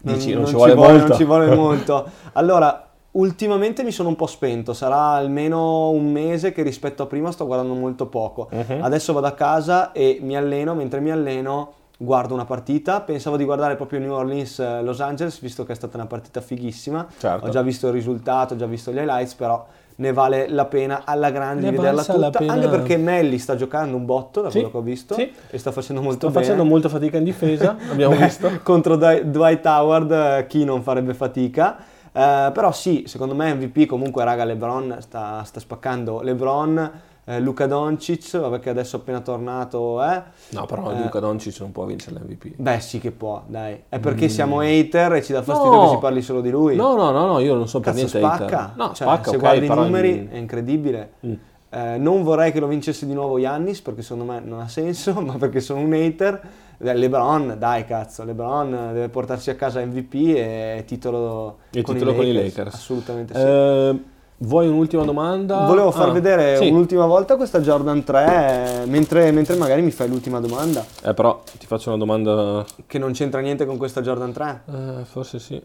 non, 0.00 0.14
Dici, 0.14 0.32
non, 0.32 0.42
non, 0.42 0.50
ci, 0.50 0.54
vuole 0.54 0.74
vuole, 0.74 0.98
non, 0.98 1.12
ci 1.14 1.24
vuole 1.24 1.52
molto. 1.54 2.08
Allora, 2.32 2.88
ultimamente 3.12 3.82
mi 3.82 3.90
sono 3.90 4.08
un 4.08 4.16
po' 4.16 4.26
spento, 4.26 4.72
sarà 4.72 5.10
almeno 5.10 5.90
un 5.90 6.10
mese 6.10 6.52
che 6.52 6.62
rispetto 6.62 7.02
a 7.02 7.06
prima 7.06 7.30
sto 7.30 7.46
guardando 7.46 7.74
molto 7.74 8.06
poco. 8.06 8.48
Uh-huh. 8.50 8.78
Adesso 8.80 9.12
vado 9.12 9.26
a 9.26 9.32
casa 9.32 9.92
e 9.92 10.18
mi 10.22 10.36
alleno, 10.36 10.74
mentre 10.74 11.00
mi 11.00 11.10
alleno 11.10 11.74
guardo 12.02 12.34
una 12.34 12.44
partita, 12.44 13.00
pensavo 13.00 13.36
di 13.36 13.44
guardare 13.44 13.76
proprio 13.76 14.00
New 14.00 14.12
Orleans 14.12 14.58
eh, 14.58 14.82
Los 14.82 15.00
Angeles, 15.00 15.40
visto 15.40 15.64
che 15.64 15.72
è 15.72 15.74
stata 15.74 15.96
una 15.96 16.06
partita 16.06 16.40
fighissima. 16.40 17.06
Certo. 17.16 17.46
Ho 17.46 17.48
già 17.48 17.62
visto 17.62 17.86
il 17.86 17.92
risultato, 17.92 18.54
ho 18.54 18.56
già 18.56 18.66
visto 18.66 18.92
gli 18.92 18.96
highlights, 18.96 19.34
però 19.34 19.64
ne 19.94 20.12
vale 20.12 20.48
la 20.48 20.64
pena 20.64 21.02
alla 21.04 21.30
grande 21.30 21.62
ne 21.62 21.70
di 21.70 21.76
vederla 21.76 22.02
tutta, 22.04 22.30
pena... 22.30 22.52
anche 22.54 22.68
perché 22.68 22.96
Melli 22.96 23.38
sta 23.38 23.54
giocando 23.54 23.96
un 23.96 24.04
botto 24.04 24.40
da 24.40 24.48
sì, 24.48 24.56
quello 24.56 24.70
che 24.70 24.76
ho 24.78 24.82
visto 24.82 25.14
sì. 25.14 25.30
e 25.50 25.58
sta 25.58 25.70
facendo 25.70 26.00
molto 26.00 26.28
sta 26.28 26.30
bene. 26.30 26.44
facendo 26.44 26.64
molta 26.64 26.88
fatica 26.88 27.18
in 27.18 27.24
difesa, 27.24 27.76
abbiamo 27.90 28.16
Beh, 28.16 28.24
visto. 28.24 28.50
Contro 28.62 28.96
Dwight 28.96 29.64
Howard 29.66 30.10
eh, 30.10 30.46
chi 30.48 30.64
non 30.64 30.82
farebbe 30.82 31.14
fatica. 31.14 31.76
Uh, 32.14 32.52
però 32.52 32.72
sì, 32.72 33.04
secondo 33.06 33.34
me 33.34 33.54
MVP 33.54 33.86
comunque 33.86 34.22
raga 34.22 34.44
LeBron 34.44 34.96
sta, 35.00 35.42
sta 35.44 35.60
spaccando. 35.60 36.20
LeBron 36.20 36.90
eh, 37.24 37.38
Luca 37.38 37.66
Doncic, 37.66 38.36
vabbè 38.36 38.58
che 38.58 38.68
adesso 38.68 38.96
è 38.96 38.98
appena 39.00 39.20
tornato, 39.20 40.02
eh. 40.02 40.22
No, 40.50 40.66
però 40.66 40.90
eh, 40.90 40.98
Luca 41.02 41.20
Doncic 41.20 41.60
non 41.60 41.70
può 41.70 41.84
vincere 41.84 42.16
l'MVP. 42.18 42.54
Beh, 42.56 42.80
sì 42.80 42.98
che 42.98 43.12
può, 43.12 43.44
dai. 43.46 43.84
È 43.88 44.00
perché 44.00 44.24
mm. 44.24 44.28
siamo 44.28 44.60
hater 44.60 45.14
e 45.14 45.22
ci 45.22 45.32
dà 45.32 45.42
fastidio 45.42 45.72
no. 45.72 45.82
che 45.84 45.88
si 45.90 45.98
parli 45.98 46.22
solo 46.22 46.40
di 46.40 46.50
lui. 46.50 46.74
No, 46.74 46.96
no, 46.96 47.10
no, 47.12 47.26
no 47.26 47.38
io 47.38 47.54
non 47.54 47.68
so 47.68 47.78
Cazzo, 47.78 47.94
per 47.94 47.94
niente 47.94 48.18
spacca. 48.18 48.64
hater. 48.64 48.76
No, 48.76 48.86
cioè, 48.86 49.06
spacca, 49.06 49.30
se 49.30 49.36
okay, 49.36 49.38
guardi 49.38 49.66
i 49.66 49.68
numeri 49.68 50.10
in... 50.10 50.28
è 50.30 50.36
incredibile. 50.36 51.12
Mm. 51.24 51.32
Eh, 51.74 51.96
non 51.96 52.22
vorrei 52.22 52.50
che 52.50 52.60
lo 52.60 52.66
vincesse 52.66 53.06
di 53.06 53.14
nuovo 53.14 53.38
Yannis 53.38 53.80
perché 53.80 54.02
secondo 54.02 54.30
me 54.30 54.40
non 54.40 54.58
ha 54.58 54.68
senso, 54.68 55.12
ma 55.22 55.36
perché 55.36 55.60
sono 55.60 55.80
un 55.80 55.92
hater. 55.92 56.40
LeBron, 56.78 57.54
dai 57.60 57.84
cazzo, 57.84 58.24
LeBron 58.24 58.70
deve 58.92 59.08
portarsi 59.08 59.50
a 59.50 59.54
casa 59.54 59.84
MVP 59.86 60.14
e 60.34 60.82
titolo, 60.84 61.58
e 61.70 61.80
con, 61.82 61.94
titolo 61.94 62.10
i 62.10 62.16
con 62.16 62.26
i 62.26 62.32
Lakers. 62.32 62.74
Assolutamente 62.74 63.34
sì. 63.34 63.40
Eh, 63.40 64.00
vuoi 64.42 64.68
un'ultima 64.68 65.04
domanda? 65.04 65.66
Volevo 65.66 65.90
far 65.90 66.08
ah, 66.08 66.12
vedere 66.12 66.56
sì. 66.56 66.68
un'ultima 66.68 67.06
volta 67.06 67.36
questa 67.36 67.60
Jordan 67.60 68.02
3 68.02 68.84
mentre, 68.86 69.30
mentre, 69.30 69.56
magari 69.56 69.82
mi 69.82 69.90
fai 69.90 70.08
l'ultima 70.08 70.40
domanda. 70.40 70.84
Eh 71.02 71.14
però 71.14 71.42
ti 71.58 71.66
faccio 71.66 71.88
una 71.88 71.98
domanda... 71.98 72.64
Che 72.86 72.98
non 72.98 73.12
c'entra 73.12 73.40
niente 73.40 73.64
con 73.64 73.76
questa 73.76 74.00
Jordan 74.00 74.32
3? 74.32 74.62
Eh, 74.66 75.04
forse 75.04 75.38
sì. 75.38 75.62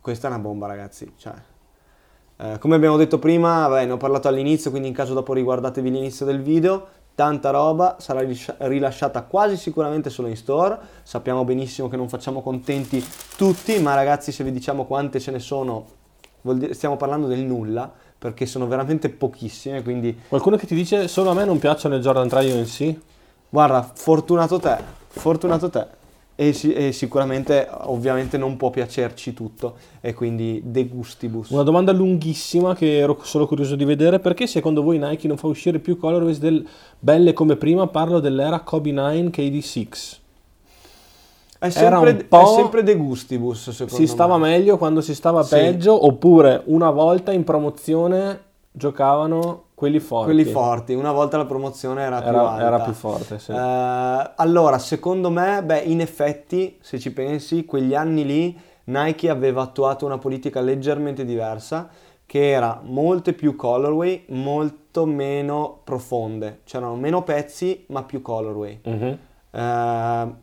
Questa 0.00 0.28
è 0.28 0.30
una 0.30 0.40
bomba 0.40 0.66
ragazzi, 0.66 1.12
cioè... 1.16 1.32
Eh, 2.36 2.58
come 2.58 2.74
abbiamo 2.74 2.96
detto 2.96 3.18
prima, 3.18 3.68
vabbè, 3.68 3.86
ne 3.86 3.92
ho 3.92 3.96
parlato 3.96 4.28
all'inizio, 4.28 4.70
quindi 4.70 4.88
in 4.88 4.94
caso 4.94 5.14
dopo 5.14 5.32
riguardatevi 5.32 5.90
l'inizio 5.90 6.26
del 6.26 6.42
video, 6.42 6.86
tanta 7.14 7.50
roba, 7.50 7.96
sarà 8.00 8.26
rilasciata 8.58 9.22
quasi 9.22 9.56
sicuramente 9.56 10.10
solo 10.10 10.26
in 10.28 10.36
store, 10.36 10.76
sappiamo 11.04 11.44
benissimo 11.44 11.88
che 11.88 11.96
non 11.96 12.08
facciamo 12.08 12.42
contenti 12.42 13.02
tutti, 13.36 13.78
ma 13.78 13.94
ragazzi 13.94 14.32
se 14.32 14.42
vi 14.42 14.50
diciamo 14.50 14.84
quante 14.84 15.20
ce 15.20 15.30
ne 15.30 15.38
sono, 15.38 15.86
dire, 16.52 16.74
stiamo 16.74 16.96
parlando 16.96 17.26
del 17.26 17.40
nulla, 17.40 17.90
perché 18.18 18.46
sono 18.46 18.66
veramente 18.66 19.08
pochissime, 19.08 19.82
quindi... 19.82 20.18
Qualcuno 20.28 20.56
che 20.56 20.66
ti 20.66 20.74
dice 20.74 21.08
solo 21.08 21.30
a 21.30 21.34
me 21.34 21.44
non 21.44 21.58
piacciono 21.58 21.94
le 21.94 22.00
Jordan 22.00 22.28
3 22.28 22.52
UNC? 22.52 22.96
Guarda, 23.48 23.88
fortunato 23.94 24.58
te, 24.58 24.76
fortunato 25.08 25.70
te. 25.70 25.86
E, 26.36 26.56
e, 26.74 26.90
sicuramente 26.90 27.68
ovviamente 27.70 28.36
non 28.36 28.56
può 28.56 28.70
piacerci 28.70 29.32
tutto 29.32 29.76
e 30.00 30.14
quindi 30.14 30.60
de 30.64 30.86
gustibus. 30.86 31.50
Una 31.50 31.62
domanda 31.62 31.92
lunghissima 31.92 32.74
che 32.74 32.98
ero 32.98 33.20
solo 33.22 33.46
curioso 33.46 33.76
di 33.76 33.84
vedere, 33.84 34.18
perché 34.18 34.48
secondo 34.48 34.82
voi 34.82 34.98
Nike 34.98 35.28
non 35.28 35.36
fa 35.36 35.46
uscire 35.46 35.78
più 35.78 35.96
colorways 35.96 36.38
del 36.38 36.66
belle 36.98 37.32
come 37.32 37.54
prima? 37.54 37.86
Parlo 37.86 38.18
dell'era 38.18 38.60
Kobe 38.60 38.90
9 38.90 39.30
KD6. 39.30 40.22
È 41.64 41.70
sempre, 41.70 42.26
è 42.28 42.46
sempre 42.46 42.82
de 42.82 42.94
gustibus 42.94 43.70
secondo 43.70 43.94
Si 43.94 44.06
stava 44.06 44.36
me. 44.36 44.50
meglio 44.50 44.76
quando 44.76 45.00
si 45.00 45.14
stava 45.14 45.42
sì. 45.42 45.54
peggio 45.54 46.04
oppure 46.04 46.62
una 46.66 46.90
volta 46.90 47.32
in 47.32 47.42
promozione 47.42 48.40
giocavano 48.70 49.62
quelli 49.74 49.98
forti. 49.98 50.24
Quelli 50.26 50.44
forti, 50.44 50.94
una 50.94 51.12
volta 51.12 51.36
la 51.36 51.46
promozione 51.46 52.02
era, 52.02 52.22
era 52.22 52.30
più 52.30 52.38
alta. 52.38 52.64
Era 52.64 52.80
più 52.80 52.92
forte, 52.92 53.38
sì. 53.38 53.50
Uh, 53.50 53.56
allora, 54.36 54.78
secondo 54.78 55.30
me, 55.30 55.62
beh, 55.62 55.80
in 55.80 56.00
effetti, 56.00 56.76
se 56.80 56.98
ci 56.98 57.12
pensi, 57.12 57.64
quegli 57.64 57.94
anni 57.94 58.24
lì 58.24 58.60
Nike 58.84 59.30
aveva 59.30 59.62
attuato 59.62 60.04
una 60.04 60.18
politica 60.18 60.60
leggermente 60.60 61.24
diversa, 61.24 61.88
che 62.26 62.50
era 62.50 62.80
molte 62.82 63.32
più 63.32 63.56
colorway, 63.56 64.24
molto 64.28 65.06
meno 65.06 65.80
profonde. 65.82 66.60
C'erano 66.64 66.96
meno 66.96 67.22
pezzi, 67.22 67.84
ma 67.88 68.02
più 68.02 68.22
colorway. 68.22 68.80
Uh-huh. 68.82 69.18
Uh, 69.50 70.34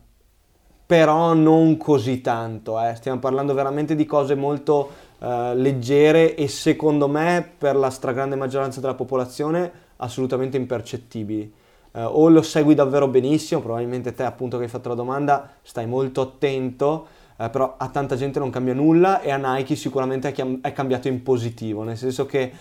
però 0.84 1.32
non 1.32 1.76
così 1.76 2.20
tanto, 2.20 2.80
eh. 2.80 2.94
stiamo 2.96 3.18
parlando 3.18 3.54
veramente 3.54 3.94
di 3.94 4.04
cose 4.04 4.34
molto 4.34 4.90
uh, 5.18 5.54
leggere 5.54 6.34
e 6.34 6.48
secondo 6.48 7.08
me 7.08 7.48
per 7.56 7.76
la 7.76 7.90
stragrande 7.90 8.36
maggioranza 8.36 8.80
della 8.80 8.94
popolazione 8.94 9.70
assolutamente 9.96 10.56
impercettibili. 10.56 11.60
Uh, 11.92 12.00
o 12.00 12.28
lo 12.28 12.42
segui 12.42 12.74
davvero 12.74 13.06
benissimo, 13.06 13.60
probabilmente 13.60 14.14
te 14.14 14.22
appunto 14.22 14.56
che 14.56 14.64
hai 14.64 14.68
fatto 14.68 14.88
la 14.88 14.94
domanda 14.94 15.50
stai 15.62 15.86
molto 15.86 16.20
attento, 16.22 17.06
uh, 17.36 17.50
però 17.50 17.74
a 17.78 17.88
tanta 17.88 18.16
gente 18.16 18.38
non 18.38 18.50
cambia 18.50 18.74
nulla 18.74 19.20
e 19.20 19.30
a 19.30 19.36
Nike 19.36 19.76
sicuramente 19.76 20.28
è, 20.28 20.32
chiam- 20.32 20.60
è 20.62 20.72
cambiato 20.72 21.08
in 21.08 21.22
positivo, 21.22 21.82
nel 21.84 21.96
senso 21.96 22.26
che 22.26 22.52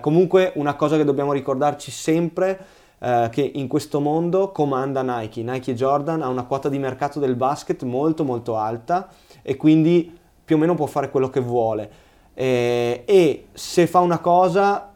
comunque 0.00 0.52
una 0.56 0.74
cosa 0.74 0.96
che 0.96 1.04
dobbiamo 1.04 1.32
ricordarci 1.32 1.90
sempre 1.90 2.58
Uh, 2.98 3.28
che 3.28 3.48
in 3.54 3.68
questo 3.68 4.00
mondo 4.00 4.50
comanda 4.50 5.02
Nike. 5.02 5.42
Nike 5.42 5.70
e 5.70 5.74
Jordan 5.74 6.20
ha 6.20 6.28
una 6.28 6.42
quota 6.42 6.68
di 6.68 6.78
mercato 6.78 7.20
del 7.20 7.36
basket 7.36 7.84
molto 7.84 8.24
molto 8.24 8.56
alta 8.56 9.08
e 9.40 9.56
quindi 9.56 10.18
più 10.44 10.56
o 10.56 10.58
meno 10.58 10.74
può 10.74 10.86
fare 10.86 11.08
quello 11.08 11.30
che 11.30 11.40
vuole. 11.40 11.90
e, 12.34 13.04
e 13.06 13.46
se 13.52 13.86
fa 13.86 14.00
una 14.00 14.18
cosa 14.18 14.92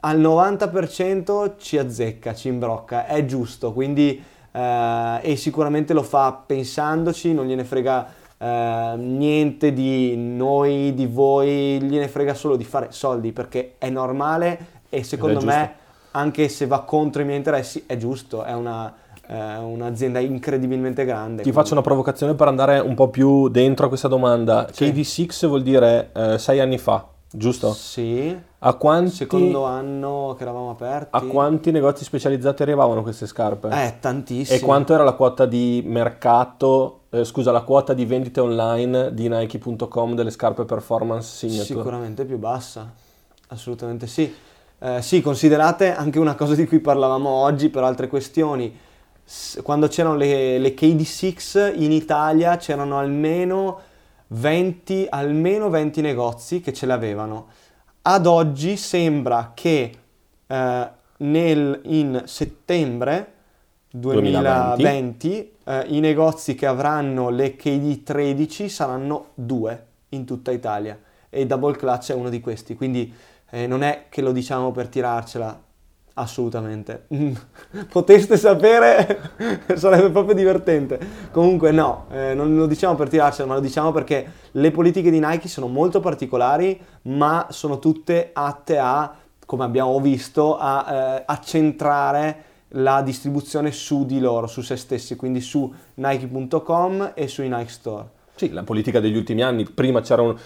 al 0.00 0.20
90% 0.20 1.52
ci 1.58 1.78
azzecca, 1.78 2.34
ci 2.34 2.48
imbrocca, 2.48 3.06
è 3.06 3.24
giusto, 3.24 3.72
quindi 3.72 4.22
eh, 4.52 5.20
e 5.22 5.36
sicuramente 5.36 5.92
lo 5.92 6.02
fa 6.02 6.32
pensandoci, 6.32 7.34
non 7.34 7.46
gliene 7.46 7.64
frega 7.64 8.08
eh, 8.38 8.94
niente 8.96 9.72
di 9.72 10.16
noi, 10.16 10.94
di 10.94 11.06
voi, 11.06 11.80
gliene 11.82 12.08
frega 12.08 12.34
solo 12.34 12.56
di 12.56 12.64
fare 12.64 12.88
soldi 12.90 13.32
perché 13.32 13.74
è 13.78 13.90
normale 13.90 14.74
e 14.88 15.02
secondo 15.02 15.42
me 15.42 15.84
anche 16.16 16.48
se 16.48 16.66
va 16.66 16.80
contro 16.80 17.20
i 17.20 17.24
miei 17.24 17.36
interessi 17.36 17.84
è 17.86 17.96
giusto, 17.98 18.42
è 18.42 18.54
una, 18.54 18.92
eh, 19.28 19.56
un'azienda 19.58 20.18
incredibilmente 20.18 21.04
grande. 21.04 21.36
Ti 21.36 21.42
quindi. 21.42 21.52
faccio 21.52 21.72
una 21.74 21.82
provocazione 21.82 22.34
per 22.34 22.48
andare 22.48 22.78
un 22.78 22.94
po' 22.94 23.08
più 23.08 23.48
dentro 23.48 23.86
a 23.86 23.88
questa 23.88 24.08
domanda. 24.08 24.66
Sì. 24.72 24.86
KD6 24.86 25.46
vuol 25.46 25.62
dire 25.62 26.10
eh, 26.14 26.38
sei 26.38 26.60
anni 26.60 26.78
fa, 26.78 27.06
giusto? 27.30 27.72
Sì. 27.74 28.36
A 28.58 28.72
quanti, 28.74 29.10
secondo 29.10 29.64
anno 29.64 30.34
che 30.36 30.42
eravamo 30.42 30.70
aperti. 30.70 31.08
A 31.12 31.20
quanti 31.20 31.70
negozi 31.70 32.02
specializzati 32.02 32.62
arrivavano 32.62 33.02
queste 33.02 33.26
scarpe? 33.26 33.68
Eh, 33.68 33.98
tantissimi. 34.00 34.58
E 34.58 34.62
quanto 34.62 34.94
era 34.94 35.04
la 35.04 35.12
quota 35.12 35.44
di 35.44 35.82
mercato, 35.86 37.02
eh, 37.10 37.24
scusa, 37.24 37.52
la 37.52 37.60
quota 37.60 37.92
di 37.92 38.06
vendite 38.06 38.40
online 38.40 39.12
di 39.12 39.28
Nike.com 39.28 40.14
delle 40.14 40.30
scarpe 40.30 40.64
performance 40.64 41.28
signature? 41.28 41.78
Sicuramente 41.78 42.24
più 42.24 42.38
bassa, 42.38 42.90
assolutamente 43.48 44.06
sì. 44.06 44.34
Eh, 44.78 45.00
sì, 45.00 45.22
considerate 45.22 45.94
anche 45.94 46.18
una 46.18 46.34
cosa 46.34 46.54
di 46.54 46.66
cui 46.66 46.80
parlavamo 46.80 47.28
oggi 47.28 47.70
per 47.70 47.82
altre 47.82 48.08
questioni. 48.08 48.76
Quando 49.62 49.88
c'erano 49.88 50.16
le, 50.16 50.58
le 50.58 50.74
KD6 50.74 51.82
in 51.82 51.92
Italia 51.92 52.56
c'erano 52.58 52.98
almeno 52.98 53.80
20, 54.28 55.06
almeno 55.08 55.70
20 55.70 56.00
negozi 56.00 56.60
che 56.60 56.72
ce 56.72 56.86
l'avevano. 56.86 57.46
Ad 58.02 58.26
oggi 58.26 58.76
sembra 58.76 59.52
che 59.54 59.92
eh, 60.46 60.88
nel, 61.16 61.80
in 61.84 62.22
settembre 62.26 63.32
2020, 63.90 64.76
2020 64.76 65.52
eh, 65.64 65.84
i 65.88 66.00
negozi 66.00 66.54
che 66.54 66.66
avranno 66.66 67.30
le 67.30 67.56
KD 67.56 68.02
13 68.02 68.68
saranno 68.68 69.28
due 69.34 69.86
in 70.10 70.24
tutta 70.24 70.52
Italia 70.52 70.98
e 71.30 71.46
Double 71.46 71.76
Clutch 71.76 72.10
è 72.10 72.14
uno 72.14 72.28
di 72.28 72.40
questi. 72.40 72.76
Quindi 72.76 73.12
eh, 73.56 73.66
non 73.66 73.82
è 73.82 74.04
che 74.10 74.20
lo 74.20 74.32
diciamo 74.32 74.70
per 74.70 74.88
tirarcela, 74.88 75.58
assolutamente. 76.14 77.06
Poteste 77.88 78.36
sapere, 78.36 79.30
sarebbe 79.76 80.10
proprio 80.10 80.34
divertente. 80.34 80.98
Comunque 81.30 81.70
no, 81.70 82.04
eh, 82.10 82.34
non 82.34 82.54
lo 82.54 82.66
diciamo 82.66 82.96
per 82.96 83.08
tirarcela, 83.08 83.48
ma 83.48 83.54
lo 83.54 83.60
diciamo 83.60 83.92
perché 83.92 84.30
le 84.50 84.70
politiche 84.70 85.10
di 85.10 85.20
Nike 85.20 85.48
sono 85.48 85.68
molto 85.68 86.00
particolari, 86.00 86.78
ma 87.02 87.46
sono 87.48 87.78
tutte 87.78 88.28
atte 88.34 88.76
a, 88.76 89.14
come 89.46 89.64
abbiamo 89.64 89.98
visto, 90.00 90.58
a 90.58 90.86
eh, 90.88 91.22
accentrare 91.24 92.44
la 92.70 93.00
distribuzione 93.00 93.72
su 93.72 94.04
di 94.04 94.20
loro, 94.20 94.46
su 94.48 94.60
se 94.60 94.76
stessi, 94.76 95.16
quindi 95.16 95.40
su 95.40 95.72
Nike.com 95.94 97.12
e 97.14 97.26
sui 97.26 97.48
Nike 97.48 97.70
Store. 97.70 98.08
Sì, 98.34 98.50
la 98.50 98.64
politica 98.64 99.00
degli 99.00 99.16
ultimi 99.16 99.42
anni, 99.42 99.64
prima 99.64 100.02
c'era 100.02 100.20
un 100.20 100.36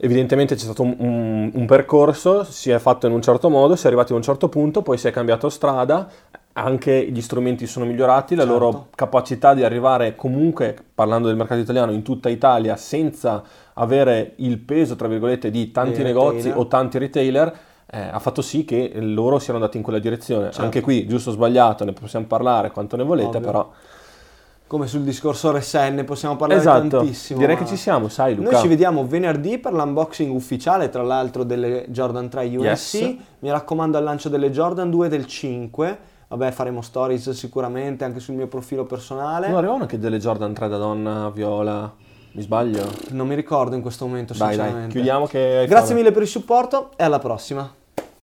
Evidentemente 0.00 0.54
c'è 0.54 0.62
stato 0.62 0.82
un, 0.82 0.94
un, 0.98 1.50
un, 1.52 1.66
percorso, 1.66 2.44
si 2.44 2.70
è 2.70 2.78
fatto 2.78 3.06
in 3.06 3.12
un 3.12 3.22
certo 3.22 3.50
modo, 3.50 3.74
si 3.74 3.84
è 3.84 3.86
arrivati 3.88 4.12
a 4.12 4.16
un 4.16 4.22
certo 4.22 4.48
punto, 4.48 4.82
poi 4.82 4.96
si 4.96 5.08
è 5.08 5.10
cambiato 5.10 5.48
strada, 5.48 6.08
anche 6.52 7.10
gli 7.10 7.20
strumenti 7.20 7.66
sono 7.66 7.84
migliorati, 7.84 8.34
la 8.34 8.42
certo. 8.42 8.58
loro 8.58 8.86
capacità 8.94 9.54
di 9.54 9.64
arrivare 9.64 10.14
comunque, 10.14 10.76
parlando 10.94 11.28
del 11.28 11.36
mercato 11.36 11.60
italiano, 11.60 11.92
in 11.92 12.02
tutta 12.02 12.28
Italia 12.28 12.76
senza 12.76 13.42
avere 13.74 14.34
il 14.36 14.58
peso, 14.58 14.96
tra 14.96 15.08
virgolette, 15.08 15.50
di 15.50 15.70
tanti 15.70 16.02
negozi 16.02 16.50
o 16.52 16.66
tanti 16.66 16.98
retailer, 16.98 17.56
eh, 17.90 17.98
ha 17.98 18.18
fatto 18.18 18.42
sì 18.42 18.64
che 18.64 18.92
loro 18.96 19.38
siano 19.38 19.58
andati 19.58 19.78
in 19.78 19.82
quella 19.82 19.98
direzione. 19.98 20.46
Certo. 20.46 20.62
Anche 20.62 20.80
qui, 20.80 21.06
giusto 21.06 21.30
o 21.30 21.32
sbagliato, 21.32 21.84
ne 21.84 21.92
possiamo 21.92 22.26
parlare 22.26 22.70
quanto 22.70 22.96
ne 22.96 23.04
volete, 23.04 23.36
Ovvio. 23.36 23.40
però 23.40 23.70
come 24.68 24.86
sul 24.86 25.00
discorso 25.00 25.50
RSN, 25.50 26.04
possiamo 26.04 26.36
parlare 26.36 26.60
esatto. 26.60 26.98
tantissimo. 26.98 27.40
Direi 27.40 27.56
che 27.56 27.66
ci 27.66 27.76
siamo, 27.76 28.08
sai 28.08 28.34
Luca. 28.34 28.50
Noi 28.50 28.60
ci 28.60 28.68
vediamo 28.68 29.06
venerdì 29.06 29.58
per 29.58 29.72
l'unboxing 29.72 30.32
ufficiale, 30.32 30.90
tra 30.90 31.02
l'altro, 31.02 31.42
delle 31.42 31.86
Jordan 31.88 32.28
3 32.28 32.44
UNC. 32.56 32.62
Yes. 32.62 33.16
Mi 33.40 33.50
raccomando 33.50 33.96
al 33.96 34.04
lancio 34.04 34.28
delle 34.28 34.50
Jordan 34.50 34.90
2 34.90 35.08
del 35.08 35.26
5. 35.26 35.98
Vabbè, 36.28 36.50
faremo 36.50 36.82
stories 36.82 37.30
sicuramente 37.30 38.04
anche 38.04 38.20
sul 38.20 38.34
mio 38.34 38.46
profilo 38.46 38.84
personale. 38.84 39.48
Non 39.48 39.56
arrivano 39.56 39.82
anche 39.82 39.98
delle 39.98 40.18
Jordan 40.18 40.52
3 40.52 40.68
da 40.68 40.76
donna 40.76 41.30
viola? 41.30 41.90
Mi 42.32 42.42
sbaglio? 42.42 42.84
Non 43.12 43.26
mi 43.26 43.34
ricordo 43.34 43.74
in 43.74 43.80
questo 43.80 44.06
momento, 44.06 44.34
dai, 44.34 44.48
sinceramente. 44.48 44.80
Dai, 44.80 44.92
chiudiamo 44.92 45.26
che... 45.26 45.64
Grazie 45.66 45.88
fame. 45.88 46.00
mille 46.00 46.12
per 46.12 46.22
il 46.22 46.28
supporto 46.28 46.90
e 46.94 47.04
alla 47.04 47.18
prossima. 47.18 47.72